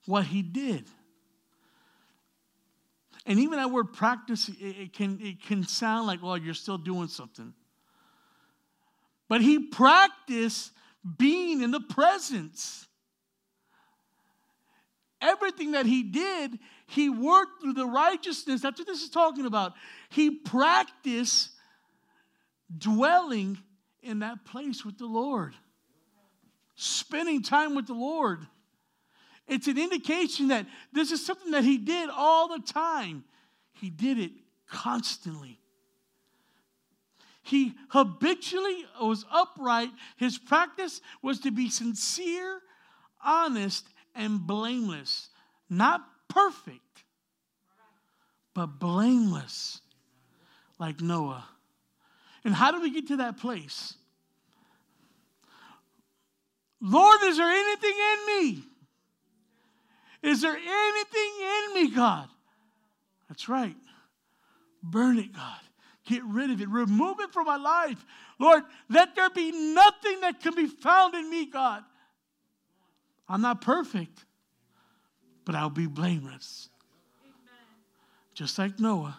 [0.06, 0.86] what he did.
[3.26, 6.78] And even that word practice, it, it, can, it can sound like, well, you're still
[6.78, 7.54] doing something.
[9.30, 10.72] But he practiced
[11.18, 12.88] being in the presence.
[15.22, 16.58] Everything that he did,
[16.88, 18.62] he worked through the righteousness.
[18.62, 19.74] That's what this is talking about.
[20.10, 21.52] He practiced
[22.76, 23.58] dwelling
[24.02, 25.54] in that place with the Lord,
[26.76, 28.48] spending time with the Lord.
[29.52, 33.26] It's an indication that this is something that he did all the time.
[33.74, 34.32] He did it
[34.70, 35.60] constantly.
[37.44, 39.90] He habitually was upright.
[40.16, 42.62] His practice was to be sincere,
[43.22, 43.86] honest,
[44.16, 45.28] and blameless.
[45.70, 47.04] Not perfect,
[48.54, 49.82] but blameless,
[50.80, 51.44] like Noah.
[52.46, 53.96] And how do we get to that place?
[56.80, 58.64] Lord, is there anything in me?
[60.22, 62.30] Is there anything in me, God?
[63.28, 63.76] That's right.
[64.84, 65.60] Burn it, God.
[66.06, 66.70] Get rid of it.
[66.70, 68.04] Remove it from my life.
[68.40, 71.84] Lord, let there be nothing that can be found in me, God.
[73.30, 74.26] I'm not perfect,
[75.46, 76.70] but I'll be blameless.
[77.24, 77.66] Amen.
[78.34, 79.18] Just like Noah,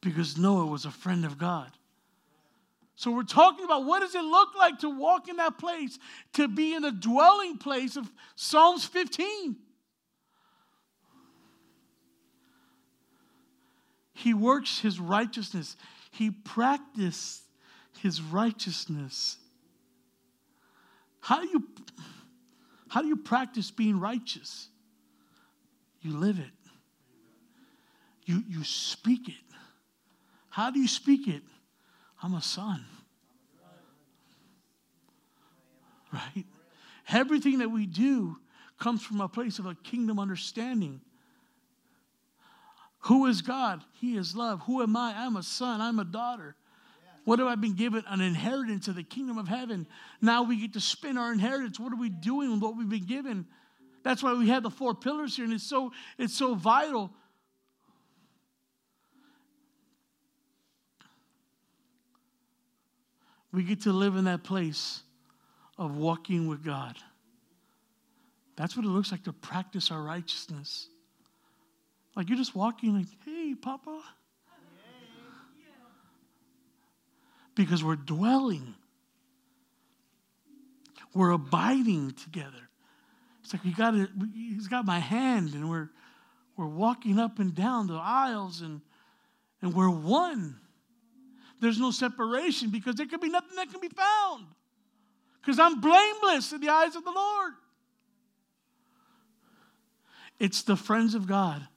[0.00, 1.70] because Noah was a friend of God.
[2.96, 5.98] So we're talking about what does it look like to walk in that place,
[6.34, 9.56] to be in the dwelling place of Psalms 15.
[14.22, 15.76] He works his righteousness.
[16.12, 17.42] He practiced
[17.98, 19.36] his righteousness.
[21.20, 21.64] How do you
[22.88, 24.68] how do you practice being righteous?
[26.02, 26.52] You live it.
[28.24, 29.34] You you speak it.
[30.50, 31.42] How do you speak it?
[32.22, 32.84] I'm a son.
[36.12, 36.46] Right?
[37.08, 38.36] Everything that we do
[38.78, 41.00] comes from a place of a kingdom understanding.
[43.02, 43.82] Who is God?
[44.00, 44.62] He is love.
[44.66, 45.14] Who am I?
[45.16, 45.80] I'm a son.
[45.80, 46.54] I'm a daughter.
[47.24, 48.04] What have I been given?
[48.08, 49.86] An inheritance of the kingdom of heaven.
[50.20, 51.78] Now we get to spin our inheritance.
[51.78, 53.46] What are we doing with what we've been given?
[54.02, 57.12] That's why we have the four pillars here, and it's so it's so vital.
[63.52, 65.02] We get to live in that place
[65.76, 66.96] of walking with God.
[68.56, 70.88] That's what it looks like to practice our righteousness.
[72.14, 74.02] Like you're just walking, like, hey, Papa.
[77.54, 78.74] Because we're dwelling,
[81.14, 82.70] we're abiding together.
[83.44, 85.90] It's like we got it, he's got my hand, and we're
[86.56, 88.80] we're walking up and down the aisles, and
[89.60, 90.58] and we're one.
[91.60, 94.46] There's no separation because there could be nothing that can be found.
[95.40, 97.52] Because I'm blameless in the eyes of the Lord.
[100.40, 101.68] It's the friends of God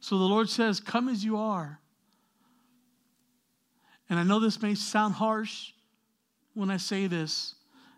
[0.00, 1.78] so the Lord says, Come as you are.
[4.08, 5.70] And I know this may sound harsh
[6.54, 7.54] when I say this.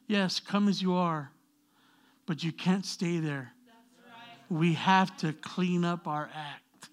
[0.07, 1.31] Yes, come as you are,
[2.27, 3.53] but you can't stay there.
[4.05, 4.59] Right.
[4.59, 6.89] We have to clean up our act.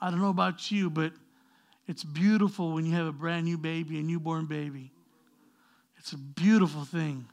[0.00, 1.12] I don't know about you, but
[1.86, 4.92] it's beautiful when you have a brand new baby, a newborn baby.
[5.98, 7.26] It's a beautiful thing.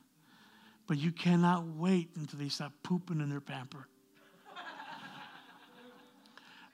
[0.88, 3.88] But you cannot wait until they stop pooping in their pamper.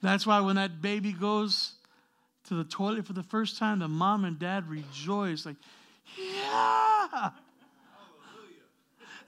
[0.01, 1.73] That's why when that baby goes
[2.45, 5.57] to the toilet for the first time, the mom and dad rejoice, like,
[6.17, 7.07] yeah.
[7.07, 7.31] Hallelujah.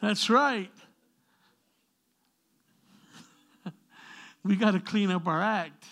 [0.02, 0.72] That's right.
[4.44, 5.86] we got to clean up our act.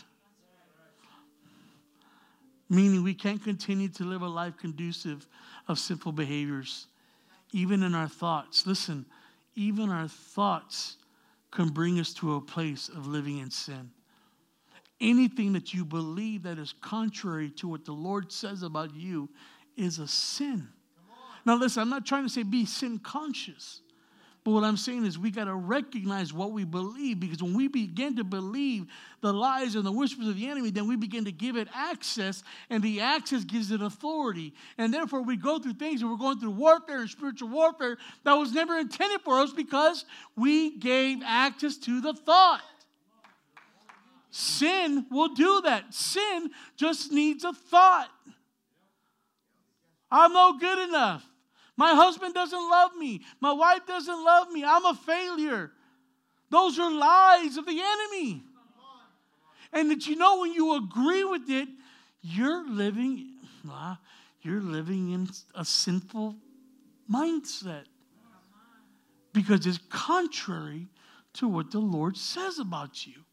[2.72, 5.28] meaning we can't continue to live a life conducive
[5.68, 6.88] of sinful behaviors,
[7.52, 8.66] even in our thoughts.
[8.66, 9.06] Listen,
[9.56, 10.98] even our thoughts
[11.52, 13.92] can bring us to a place of living in sin.
[15.02, 19.30] Anything that you believe that is contrary to what the Lord says about you
[19.76, 20.68] is a sin.
[21.46, 23.82] Now, listen, I'm not trying to say be sin conscious.
[24.44, 27.68] But what I'm saying is we got to recognize what we believe because when we
[27.68, 28.88] begin to believe
[29.22, 32.44] the lies and the whispers of the enemy, then we begin to give it access,
[32.72, 34.56] and the access gives it authority.
[34.80, 38.34] And therefore, we go through things and we're going through warfare and spiritual warfare that
[38.34, 42.62] was never intended for us because we gave access to the thought.
[44.32, 45.94] Sin will do that.
[45.94, 48.10] Sin just needs a thought.
[50.10, 51.31] I'm no good enough.
[51.82, 53.22] My husband doesn't love me.
[53.40, 54.64] My wife doesn't love me.
[54.64, 55.72] I'm a failure.
[56.52, 58.44] Those are lies of the enemy.
[59.74, 61.68] And that you know when you agree with it,
[62.22, 63.30] you're living
[64.44, 66.36] you're living in a sinful
[67.12, 67.86] mindset.
[69.34, 70.88] Because it's contrary
[71.34, 73.26] to what the Lord says about you.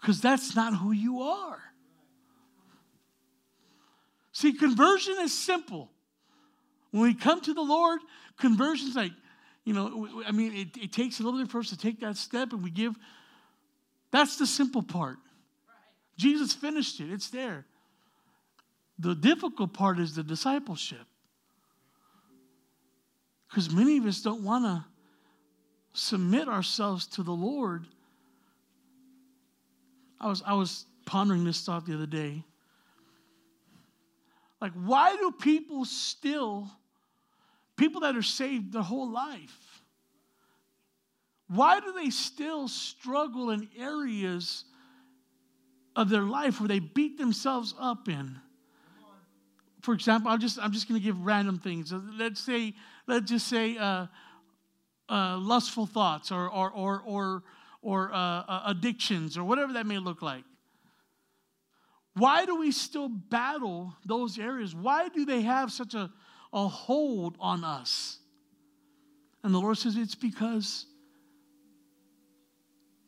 [0.00, 1.69] Because that's not who you are.
[4.40, 5.90] See, conversion is simple.
[6.92, 8.00] When we come to the Lord,
[8.38, 9.12] conversion's like,
[9.66, 12.16] you know, I mean, it, it, takes a little bit for us to take that
[12.16, 12.96] step and we give.
[14.10, 15.18] That's the simple part.
[16.16, 17.66] Jesus finished it, it's there.
[18.98, 21.06] The difficult part is the discipleship.
[23.50, 24.86] Because many of us don't want to
[25.92, 27.86] submit ourselves to the Lord.
[30.18, 32.42] I was, I was pondering this thought the other day.
[34.60, 36.68] Like, why do people still,
[37.76, 39.82] people that are saved their whole life,
[41.48, 44.64] why do they still struggle in areas
[45.96, 48.38] of their life where they beat themselves up in?
[49.82, 51.92] For example, I'm just I'm just going to give random things.
[51.92, 52.74] Let's say
[53.06, 54.06] let's just say uh,
[55.08, 57.42] uh, lustful thoughts or or or or,
[57.82, 60.44] or uh, uh addictions or whatever that may look like.
[62.20, 64.74] Why do we still battle those areas?
[64.74, 66.10] Why do they have such a,
[66.52, 68.18] a hold on us?
[69.42, 70.84] And the Lord says it's because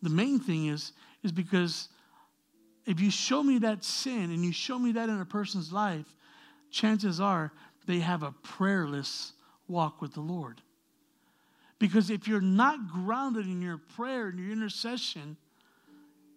[0.01, 0.93] the main thing is,
[1.23, 1.91] is because
[2.87, 6.07] if you show me that sin and you show me that in a person's life,
[6.71, 7.53] chances are
[7.87, 9.35] they have a prayerless
[9.69, 10.63] walk with the Lord.
[11.79, 15.37] Because if you're not grounded in your prayer and your intercession,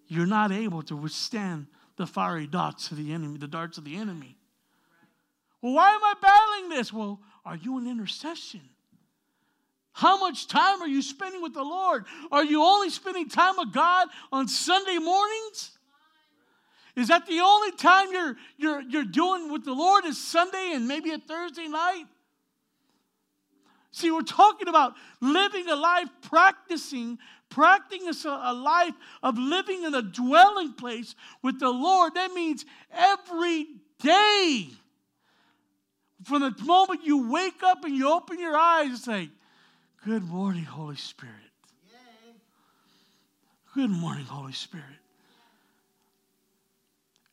[0.10, 1.68] you're not able to withstand
[1.98, 4.38] the fiery darts of the enemy, the darts of the enemy.
[5.62, 6.92] Well, why am I battling this?
[6.92, 8.62] Well, are you in intercession?
[9.94, 12.06] How much time are you spending with the Lord?
[12.32, 15.72] Are you only spending time with God on Sunday mornings?
[16.96, 20.88] Is that the only time you're, you're, you're doing with the Lord is Sunday and
[20.88, 22.06] maybe a Thursday night?
[23.92, 27.18] See, we're talking about living a life practicing
[27.50, 28.94] practicing a life
[29.24, 33.68] of living in a dwelling place with the Lord, that means every
[34.00, 34.68] day.
[36.24, 39.30] From the moment you wake up and you open your eyes and say,
[40.06, 41.34] Good morning, Holy Spirit.
[43.74, 44.86] Good morning, Holy Spirit.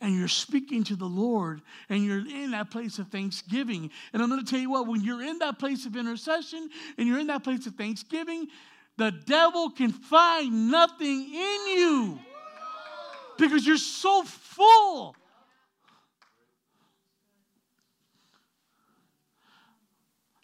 [0.01, 3.91] And you're speaking to the Lord and you're in that place of thanksgiving.
[4.13, 7.07] And I'm going to tell you what, when you're in that place of intercession and
[7.07, 8.49] you're in that place of thanksgiving,
[8.97, 12.19] the devil can find nothing in you
[13.39, 15.17] because you're so full.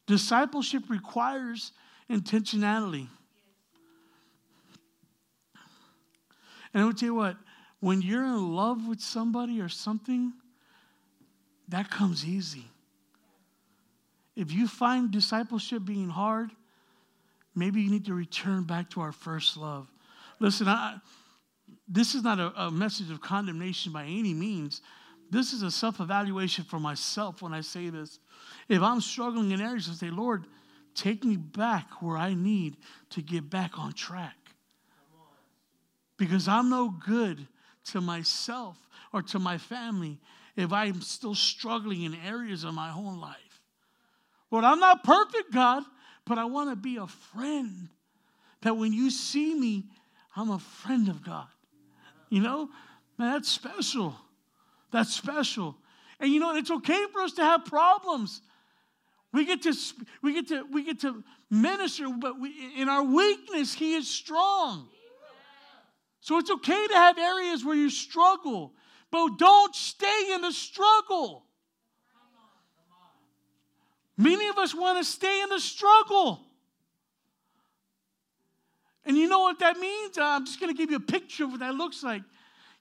[0.07, 1.73] Discipleship requires
[2.11, 3.09] intentionality.
[6.73, 7.37] And I will tell you what,
[7.81, 10.33] when you're in love with somebody or something,
[11.69, 12.65] that comes easy.
[14.35, 16.51] If you find discipleship being hard,
[17.59, 19.89] maybe you need to return back to our first love.
[20.41, 20.99] Listen, I,
[21.89, 24.83] this is not a, a message of condemnation by any means.
[25.31, 28.19] This is a self evaluation for myself when I say this.
[28.69, 30.45] If I'm struggling in areas, I say, Lord,
[30.95, 32.77] take me back where I need
[33.11, 34.37] to get back on track.
[36.17, 37.47] Because I'm no good
[37.87, 38.77] to myself
[39.13, 40.19] or to my family
[40.57, 43.37] if I'm still struggling in areas of my own life.
[44.51, 45.85] Lord, I'm not perfect, God
[46.29, 47.89] but I want to be a friend.
[48.63, 49.85] That when you see me,
[50.37, 51.47] I'm a friend of God.
[52.29, 52.69] You know,
[53.17, 54.15] man, that's special.
[54.93, 55.77] That's special.
[56.21, 58.43] And you know, it's okay for us to have problems.
[59.33, 59.75] We get to
[60.23, 64.89] we get to we get to minister, but we, in our weakness, He is strong.
[66.21, 68.73] So it's okay to have areas where you struggle,
[69.11, 71.45] but don't stay in the struggle.
[74.19, 76.45] Many of us want to stay in the struggle.
[79.05, 80.19] And you know what that means?
[80.19, 82.23] Uh, I'm just going to give you a picture of what that looks like.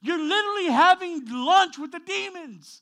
[0.02, 2.82] You're literally having lunch with the demons.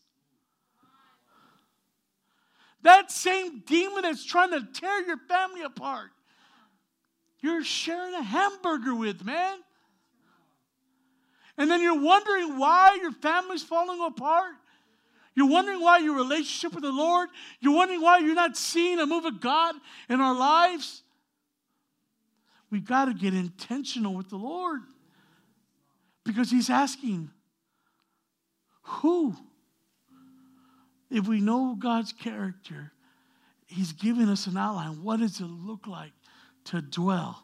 [2.81, 6.11] That same demon that's trying to tear your family apart,
[7.41, 9.57] you're sharing a hamburger with, man.
[11.57, 14.53] And then you're wondering why your family's falling apart.
[15.35, 17.29] You're wondering why your relationship with the Lord,
[17.59, 19.75] you're wondering why you're not seeing a move of God
[20.09, 21.03] in our lives.
[22.71, 24.81] We've got to get intentional with the Lord
[26.23, 27.29] because He's asking,
[28.83, 29.35] Who?
[31.11, 32.93] If we know God's character,
[33.67, 35.03] He's given us an outline.
[35.03, 36.13] What does it look like
[36.65, 37.43] to dwell?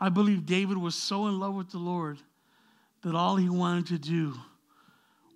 [0.00, 2.18] I believe David was so in love with the Lord
[3.02, 4.34] that all he wanted to do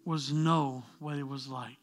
[0.04, 1.78] was know what it was like.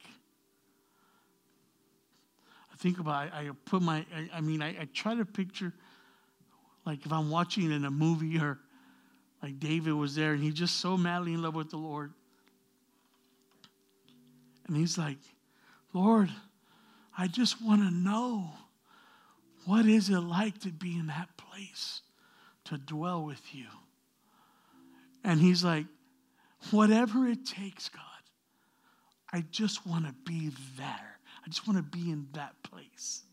[2.71, 5.73] I think about I, put my I, I mean I, I, try to picture
[6.85, 8.59] like if I'm watching in a movie or
[9.41, 12.13] like David was there and he's just so madly in love with the Lord.
[14.67, 15.17] And he's like,
[15.93, 16.29] Lord,
[17.17, 18.51] I just want to know
[19.65, 22.01] what is it like to be in that place,
[22.65, 23.65] to dwell with you.
[25.23, 25.85] And he's like,
[26.71, 28.01] whatever it takes, God,
[29.31, 31.19] I just want to be there.
[31.45, 33.23] I just want to be in that place.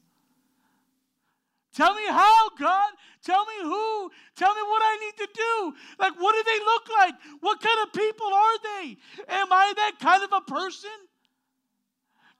[1.75, 2.91] Tell me how, God.
[3.25, 4.11] Tell me who.
[4.35, 5.75] Tell me what I need to do.
[5.99, 7.15] Like, what do they look like?
[7.41, 8.97] What kind of people are they?
[9.29, 10.91] Am I that kind of a person?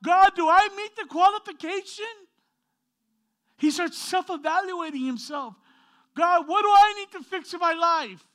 [0.03, 2.05] God, do I meet the qualification?
[3.57, 5.55] He starts self evaluating himself.
[6.15, 8.25] God, what do I need to fix in my life?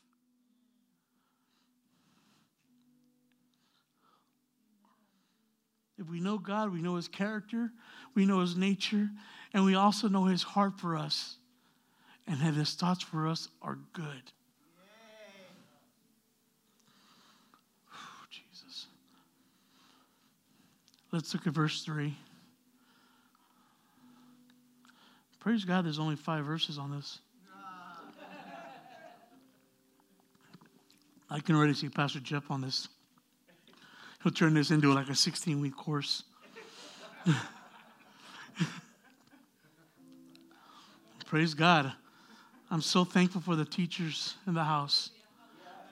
[6.04, 7.70] If we know God, we know His character,
[8.14, 9.08] we know His nature,
[9.54, 11.36] and we also know His heart for us,
[12.26, 14.32] and that His thoughts for us are good.
[18.30, 18.86] Jesus.
[21.12, 22.14] Let's look at verse 3.
[25.40, 27.20] Praise God, there's only five verses on this.
[31.30, 32.88] I can already see Pastor Jeff on this.
[34.24, 36.24] He'll turn this into like a 16 week course.
[41.26, 41.92] Praise God.
[42.70, 45.10] I'm so thankful for the teachers in the house.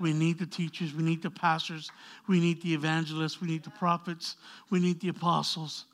[0.00, 1.90] We need the teachers, we need the pastors,
[2.26, 4.36] we need the evangelists, we need the prophets,
[4.70, 5.84] we need the apostles.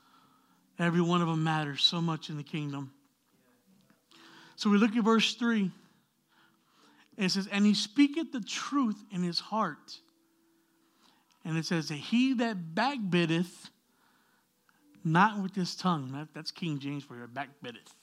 [0.79, 2.93] Every one of them matters so much in the kingdom.
[4.55, 5.69] So we look at verse 3.
[7.17, 9.99] It says, And he speaketh the truth in his heart
[11.45, 13.69] and it says, He that backbitteth,
[15.03, 16.11] not with his tongue.
[16.11, 17.93] That, that's King James for your backbitteth.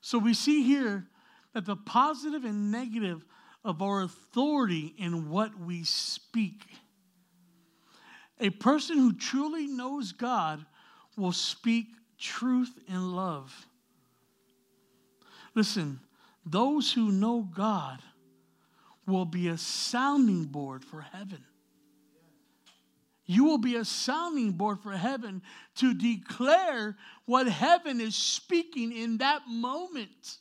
[0.00, 1.06] So we see here
[1.54, 3.24] that the positive and negative
[3.64, 6.66] of our authority in what we speak.
[8.40, 10.66] A person who truly knows God
[11.16, 11.86] will speak
[12.18, 13.66] truth in love.
[15.54, 16.00] Listen,
[16.44, 18.00] those who know God
[19.06, 21.44] will be a sounding board for heaven.
[23.26, 25.42] You will be a sounding board for heaven
[25.76, 30.38] to declare what heaven is speaking in that moment.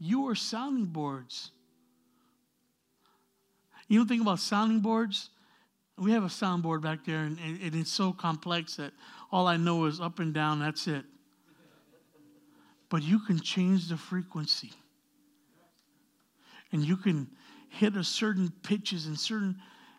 [0.00, 1.50] You are sounding boards.
[3.86, 5.30] You don't think about sounding boards?
[5.96, 8.92] We have a soundboard back there, and it is so complex that
[9.32, 11.04] all I know is up and down, that's it.
[12.88, 14.72] But you can change the frequency
[16.72, 17.28] and you can
[17.68, 19.56] hit a certain pitches and certain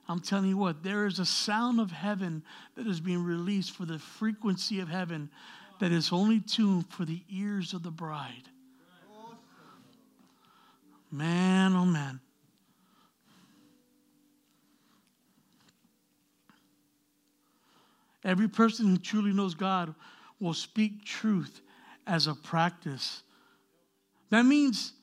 [0.10, 2.42] I'm telling you what, there is a sound of heaven
[2.76, 5.30] that is being released for the frequency of heaven
[5.80, 8.50] that is only tuned for the ears of the bride.
[11.12, 12.20] Man, oh man.
[18.24, 19.94] Every person who truly knows God
[20.40, 21.62] will speak truth
[22.08, 23.22] as a practice.
[24.32, 24.94] That means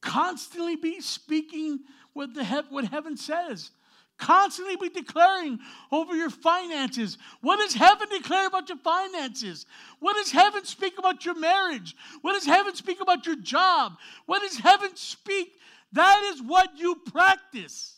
[0.00, 1.80] Constantly be speaking
[2.12, 3.70] what, the he- what heaven says.
[4.18, 5.58] Constantly be declaring
[5.90, 7.16] over your finances.
[7.40, 9.64] What does heaven declare about your finances?
[9.98, 11.96] What does heaven speak about your marriage?
[12.20, 13.94] What does heaven speak about your job?
[14.26, 15.52] What does heaven speak?
[15.92, 17.96] That is what you practice.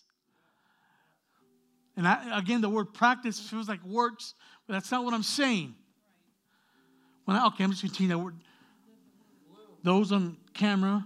[1.97, 4.35] And I, again, the word practice feels like works,
[4.67, 5.75] but that's not what I'm saying.
[7.25, 8.37] When I, okay, I'm just continue that word.
[9.83, 11.05] Those on camera,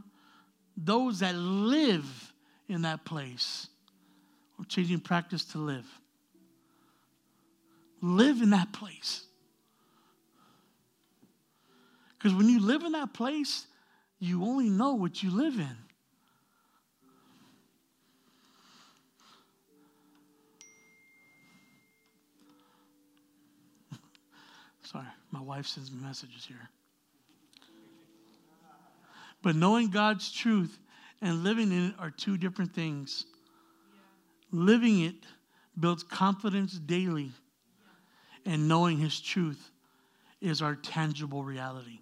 [0.76, 2.32] those that live
[2.68, 3.68] in that place.
[4.58, 5.86] We're changing practice to live.
[8.02, 9.22] Live in that place.
[12.18, 13.66] Because when you live in that place,
[14.18, 15.76] you only know what you live in.
[24.82, 26.70] Sorry, my wife sends me messages here.
[29.46, 30.76] But knowing God's truth
[31.22, 33.26] and living in it are two different things.
[34.50, 34.60] Yeah.
[34.60, 35.14] Living it
[35.78, 37.30] builds confidence daily,
[38.44, 38.54] yeah.
[38.54, 39.70] and knowing His truth
[40.40, 42.00] is our tangible reality.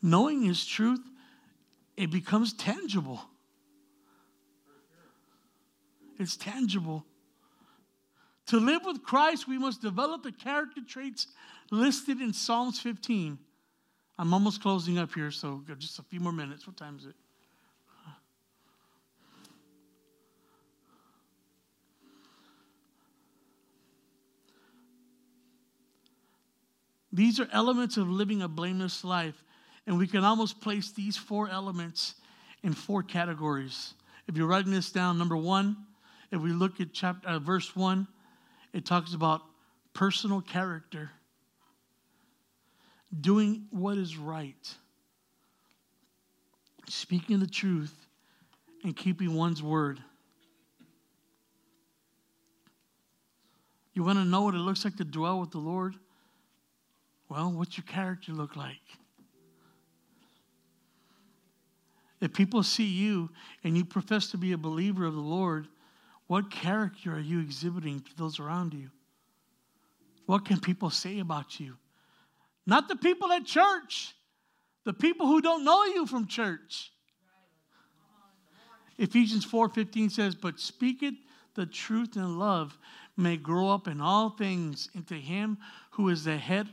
[0.00, 1.00] Knowing His truth,
[1.96, 3.20] it becomes tangible.
[6.16, 7.04] It's tangible.
[8.46, 11.26] To live with Christ, we must develop the character traits
[11.72, 13.36] listed in Psalms 15
[14.18, 16.66] I'm almost closing up here, so just a few more minutes.
[16.66, 17.14] What time is it?
[27.12, 29.42] These are elements of living a blameless life,
[29.86, 32.14] and we can almost place these four elements
[32.62, 33.94] in four categories.
[34.28, 35.76] If you're writing this down, number one,
[36.30, 38.06] if we look at chapter uh, verse one,
[38.72, 39.42] it talks about
[39.94, 41.10] personal character
[43.20, 44.74] doing what is right,
[46.88, 47.94] speaking the truth,
[48.84, 50.00] and keeping one's word.
[53.94, 55.94] You want to know what it looks like to dwell with the Lord?
[57.28, 58.76] Well, what's your character look like?
[62.20, 63.30] If people see you
[63.64, 65.68] and you profess to be a believer of the Lord,
[66.26, 68.90] what character are you exhibiting to those around you?
[70.26, 71.76] What can people say about you?
[72.66, 74.14] Not the people at church,
[74.84, 76.90] the people who don't know you from church.
[78.98, 81.14] Ephesians 4:15 says, "But speak it
[81.54, 82.78] the truth in love
[83.16, 85.58] may grow up in all things into him
[85.92, 86.68] who is the head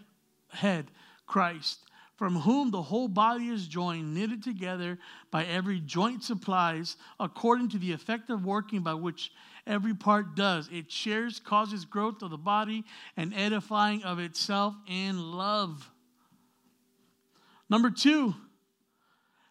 [0.49, 0.91] head
[1.25, 1.79] Christ,
[2.15, 4.99] from whom the whole body is joined, knitted together
[5.31, 9.31] by every joint supplies, according to the effective working by which
[9.65, 10.69] every part does.
[10.71, 12.83] It shares, causes growth of the body
[13.17, 15.89] and edifying of itself in love.
[17.69, 18.35] Number two,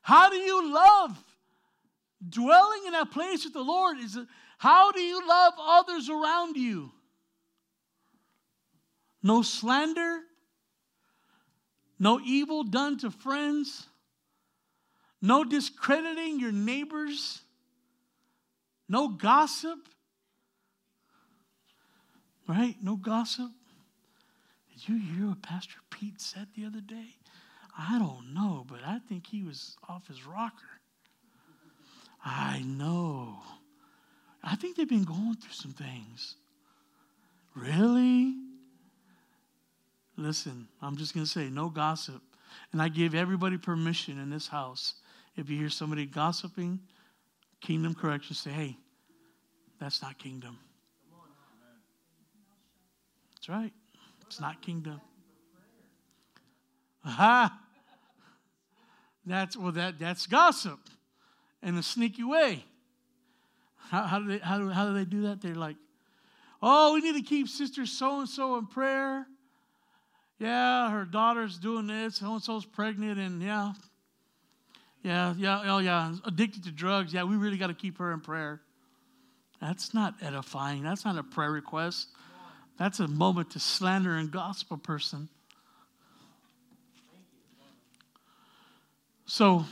[0.02, 1.22] how do you love?
[2.28, 4.18] Dwelling in that place with the Lord is
[4.58, 6.92] how do you love others around you?
[9.22, 10.20] No slander,
[11.98, 13.86] no evil done to friends,
[15.20, 17.40] no discrediting your neighbors,
[18.88, 19.78] no gossip,
[22.48, 22.76] Right?
[22.82, 23.50] No gossip.
[24.72, 27.16] Did you hear what Pastor Pete said the other day?
[27.78, 30.80] I don't know, but I think he was off his rocker.
[32.24, 33.38] I know.
[34.42, 36.36] I think they've been going through some things.
[37.54, 38.34] Really?
[40.16, 42.22] Listen, I'm just going to say no gossip.
[42.72, 44.94] And I give everybody permission in this house.
[45.36, 46.80] If you hear somebody gossiping,
[47.60, 48.76] kingdom correction, say, hey,
[49.80, 50.58] that's not kingdom.
[53.42, 53.72] That's right.
[54.24, 55.00] It's not kingdom.
[57.04, 57.58] Aha.
[59.26, 60.78] That's well that that's gossip
[61.60, 62.64] in a sneaky way.
[63.90, 65.40] How, how do they how do, how do they do that?
[65.40, 65.74] They're like,
[66.62, 69.26] oh, we need to keep sister so and so in prayer.
[70.38, 73.72] Yeah, her daughter's doing this, so and so's pregnant, and yeah.
[75.02, 77.12] Yeah, yeah, oh yeah, addicted to drugs.
[77.12, 78.60] Yeah, we really got to keep her in prayer.
[79.60, 80.84] That's not edifying.
[80.84, 82.06] That's not a prayer request.
[82.82, 85.28] That's a moment to slander and gossip a person.
[89.24, 89.66] So,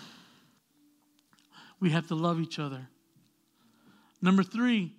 [1.81, 2.87] we have to love each other.
[4.23, 4.93] Number three,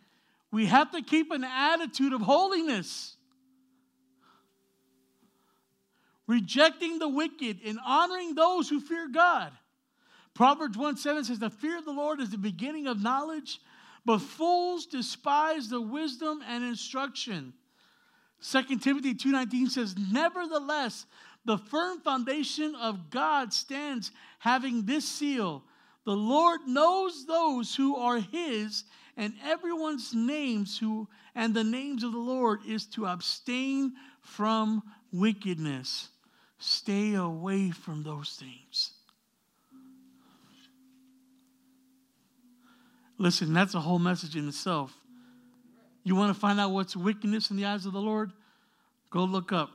[0.51, 3.15] we have to keep an attitude of holiness.
[6.27, 9.53] Rejecting the wicked and honoring those who fear God.
[10.33, 13.61] Proverbs 1 7 says, The fear of the Lord is the beginning of knowledge,
[14.05, 17.53] but fools despise the wisdom and instruction.
[18.41, 21.05] 2 Timothy 2:19 says, "Nevertheless,
[21.45, 25.63] the firm foundation of God stands having this seal:
[26.03, 28.83] the Lord knows those who are his,
[29.15, 34.81] and everyone's names who and the names of the Lord is to abstain from
[35.11, 36.09] wickedness.
[36.57, 38.93] Stay away from those things."
[43.17, 45.00] Listen, that's a whole message in itself.
[46.03, 48.31] You want to find out what's wickedness in the eyes of the Lord?
[49.09, 49.69] Go look up.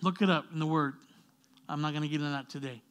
[0.00, 0.94] Look it up in the Word.
[1.68, 2.82] I'm not going to get into that today.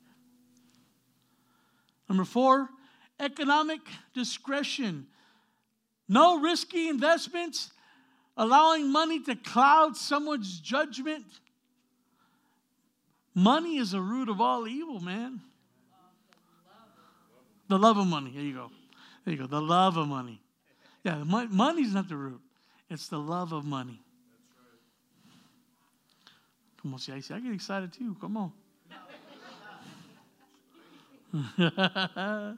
[2.09, 2.69] Number four,
[3.19, 3.79] economic
[4.13, 5.07] discretion,
[6.09, 7.71] no risky investments,
[8.35, 11.25] allowing money to cloud someone's judgment.
[13.33, 15.39] Money is the root of all evil, man.
[17.69, 18.31] The love of money.
[18.33, 18.71] There you go.
[19.23, 19.47] There you go.
[19.47, 20.41] The love of money.
[21.03, 22.41] Yeah, money's not the root.
[22.91, 24.01] It's the love of money.
[26.81, 28.17] Come on, see, I, see, I get excited too.
[28.19, 28.51] Come on.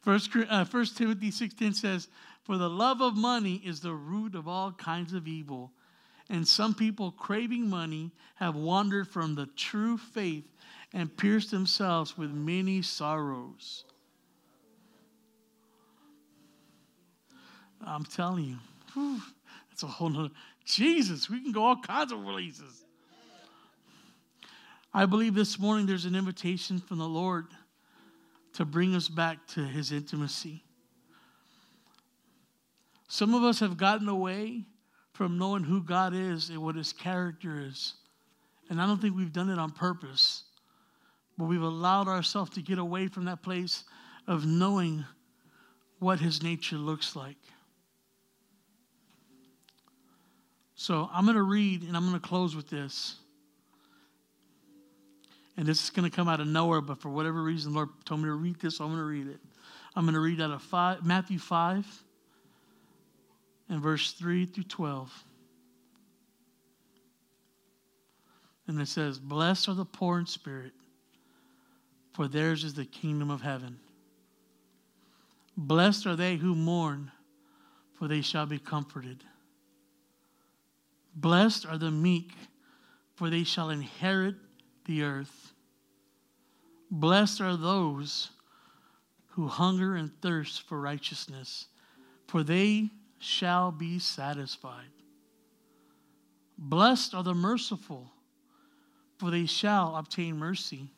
[0.00, 2.08] First, uh, First Timothy 6.10 says,
[2.44, 5.72] For the love of money is the root of all kinds of evil,
[6.30, 10.48] and some people craving money have wandered from the true faith
[10.94, 13.84] and pierced themselves with many sorrows.
[17.84, 18.56] I'm telling you,
[18.94, 19.20] whew,
[19.80, 20.30] that's a whole nother.
[20.64, 22.84] Jesus, we can go all kinds of releases.
[24.92, 27.46] I believe this morning there's an invitation from the Lord
[28.54, 30.62] to bring us back to his intimacy.
[33.08, 34.64] Some of us have gotten away
[35.12, 37.94] from knowing who God is and what his character is.
[38.68, 40.44] And I don't think we've done it on purpose,
[41.38, 43.84] but we've allowed ourselves to get away from that place
[44.26, 45.04] of knowing
[46.00, 47.36] what his nature looks like.
[50.80, 53.16] So I'm going to read and I'm going to close with this.
[55.58, 58.22] And this is going to come out of nowhere, but for whatever reason, Lord told
[58.22, 59.40] me to read this, so I'm going to read it.
[59.94, 61.86] I'm going to read out of five, Matthew 5
[63.68, 65.24] and verse 3 through 12.
[68.66, 70.72] And it says, Blessed are the poor in spirit,
[72.14, 73.78] for theirs is the kingdom of heaven.
[75.58, 77.10] Blessed are they who mourn,
[77.98, 79.22] for they shall be comforted.
[81.14, 82.32] Blessed are the meek,
[83.14, 84.36] for they shall inherit
[84.86, 85.52] the earth.
[86.90, 88.30] Blessed are those
[89.28, 91.66] who hunger and thirst for righteousness,
[92.26, 94.90] for they shall be satisfied.
[96.58, 98.10] Blessed are the merciful,
[99.18, 100.90] for they shall obtain mercy.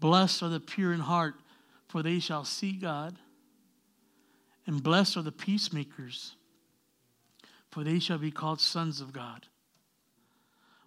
[0.00, 1.34] Blessed are the pure in heart,
[1.88, 3.16] for they shall see God.
[4.66, 6.34] And blessed are the peacemakers,
[7.74, 9.48] for they shall be called sons of God.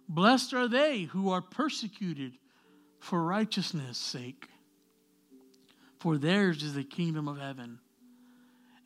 [0.08, 2.38] Blessed are they who are persecuted
[2.98, 4.48] for righteousness' sake,
[5.98, 7.78] for theirs is the kingdom of heaven.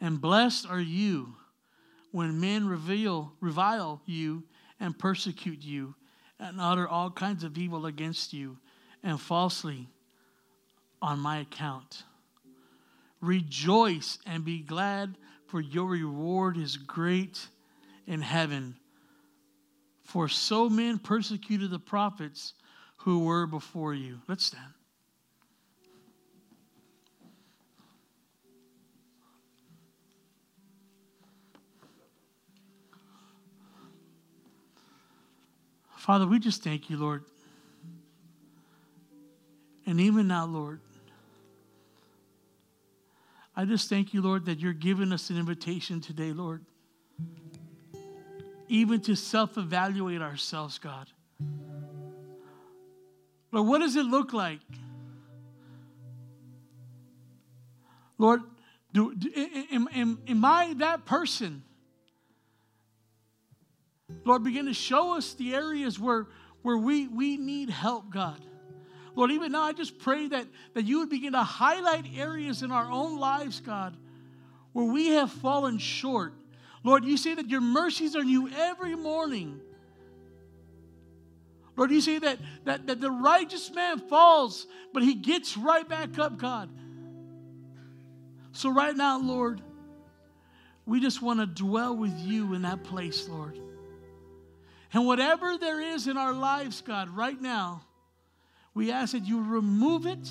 [0.01, 1.37] And blessed are you
[2.11, 4.43] when men reveal, revile you
[4.81, 5.95] and persecute you
[6.41, 8.59] and utter all kinds of evil against you
[9.05, 9.89] and falsely
[11.01, 12.03] on my account.
[13.21, 17.47] Rejoice and be glad, for your reward is great
[18.07, 18.77] in heaven
[20.05, 22.55] for so men persecuted the prophets
[22.99, 24.21] who were before you.
[24.29, 24.75] Let's stand.
[35.97, 37.25] Father, we just thank you, Lord.
[39.87, 40.81] And even now, Lord,
[43.55, 46.65] I just thank you, Lord, that you're giving us an invitation today, Lord
[48.73, 51.07] even to self evaluate ourselves, God.
[53.53, 54.61] Lord, what does it look like?
[58.17, 58.41] Lord,
[58.95, 59.31] do, do
[59.71, 61.63] am, am, am I that person?
[64.25, 66.29] Lord, begin to show us the areas where,
[66.63, 68.41] where we, we need help, God.
[69.15, 72.73] Lord, even now I just pray that, that you would begin to highlight areas in
[72.73, 73.95] our own lives, God,
[74.73, 76.33] where we have fallen short
[76.85, 79.61] Lord, you say that your mercies are new every morning.
[81.77, 86.19] Lord, you say that, that, that the righteous man falls, but he gets right back
[86.19, 86.69] up, God.
[88.53, 89.63] So, right now, Lord,
[90.85, 93.59] we just want to dwell with you in that place, Lord.
[94.93, 97.83] And whatever there is in our lives, God, right now,
[98.75, 100.31] we ask that you remove it.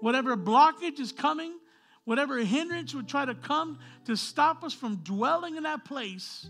[0.00, 1.52] Whatever blockage is coming,
[2.10, 6.48] whatever hindrance would try to come to stop us from dwelling in that place,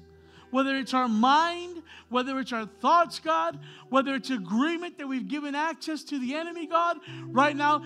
[0.51, 3.59] whether it's our mind, whether it's our thoughts, God,
[3.91, 6.97] whether it's agreement that we've given access to the enemy, God,
[7.27, 7.83] right now,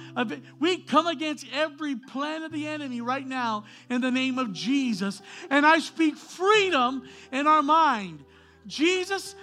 [0.61, 5.21] we come against every plan of the enemy right now in the name of Jesus.
[5.51, 7.03] And I speak freedom
[7.33, 8.25] in our mind.
[8.69, 9.35] Jesus,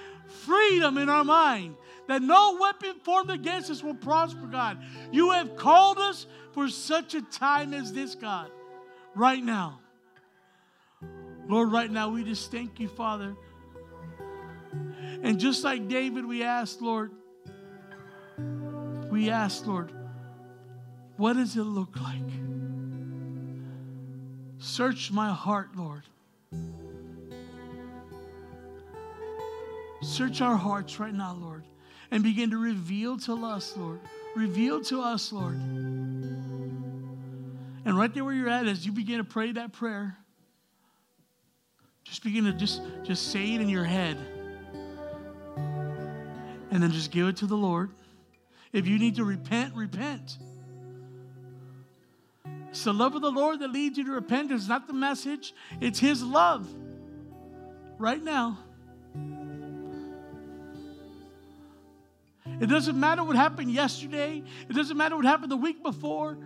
[0.46, 1.76] freedom in our mind
[2.12, 4.78] that no weapon formed against us will prosper, God.
[5.12, 8.52] You have called us for such a time as this, God,
[9.16, 9.80] right now.
[11.48, 13.36] Lord, right now, we just thank you, Father.
[15.24, 17.12] And just like David, we ask, Lord,
[19.10, 19.92] we ask, Lord,
[21.18, 22.32] What does it look like?
[24.58, 26.02] Search my heart, Lord.
[30.02, 31.64] Search our hearts right now, Lord,
[32.12, 34.00] and begin to reveal to us, Lord.
[34.36, 35.56] Reveal to us, Lord.
[37.84, 40.18] And right there where you're at, as you begin to pray that prayer,
[42.04, 44.18] just begin to just, just say it in your head.
[46.70, 47.90] And then just give it to the Lord.
[48.72, 50.38] If you need to repent, repent.
[52.70, 54.52] It's the love of the Lord that leads you to repent.
[54.52, 56.68] It's not the message, it's His love.
[57.98, 58.58] Right now.
[62.62, 64.44] It doesn't matter what happened yesterday.
[64.70, 66.38] It doesn't matter what happened the week before.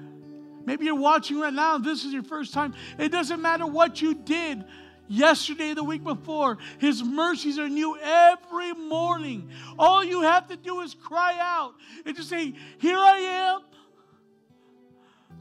[0.66, 2.74] Maybe you're watching right now, this is your first time.
[2.98, 4.64] It doesn't matter what you did
[5.10, 6.58] yesterday, the week before.
[6.80, 9.50] His mercies are new every morning.
[9.78, 13.62] All you have to do is cry out and just say, Here I am.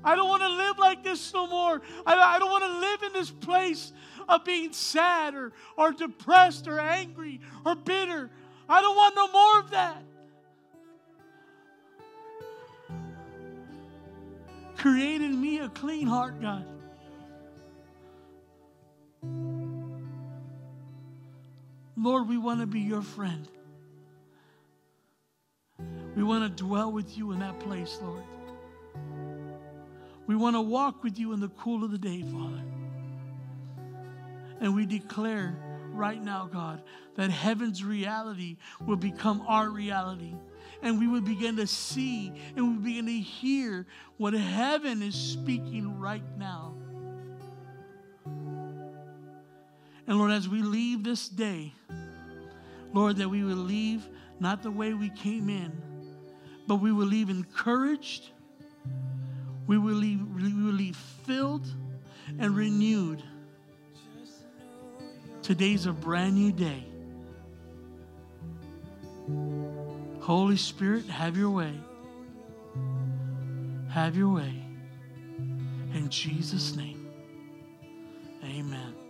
[0.02, 1.80] I don't want to live like this no more.
[2.04, 3.92] I, don't want to live in this place
[4.28, 8.28] of being sad or, or depressed or angry or bitter.
[8.68, 10.02] I don't want no more of that.
[14.76, 16.66] Create in me a clean heart, God.
[21.96, 23.48] Lord, we want to be your friend.
[26.16, 28.24] We want to dwell with you in that place, Lord.
[30.26, 32.62] We want to walk with you in the cool of the day, Father.
[34.60, 35.56] And we declare
[35.90, 36.82] right now, God,
[37.16, 38.56] that heaven's reality
[38.86, 40.34] will become our reality.
[40.84, 43.86] And we would begin to see and we would begin to hear
[44.18, 46.74] what heaven is speaking right now.
[50.06, 51.72] And Lord, as we leave this day,
[52.92, 54.06] Lord, that we will leave
[54.38, 55.72] not the way we came in,
[56.66, 58.28] but we will leave encouraged,
[59.66, 61.66] we will leave, we will leave filled
[62.38, 63.22] and renewed.
[65.42, 66.84] Today's a brand new day.
[70.24, 71.78] Holy Spirit, have your way.
[73.90, 74.64] Have your way.
[75.92, 77.10] In Jesus' name,
[78.42, 79.03] amen.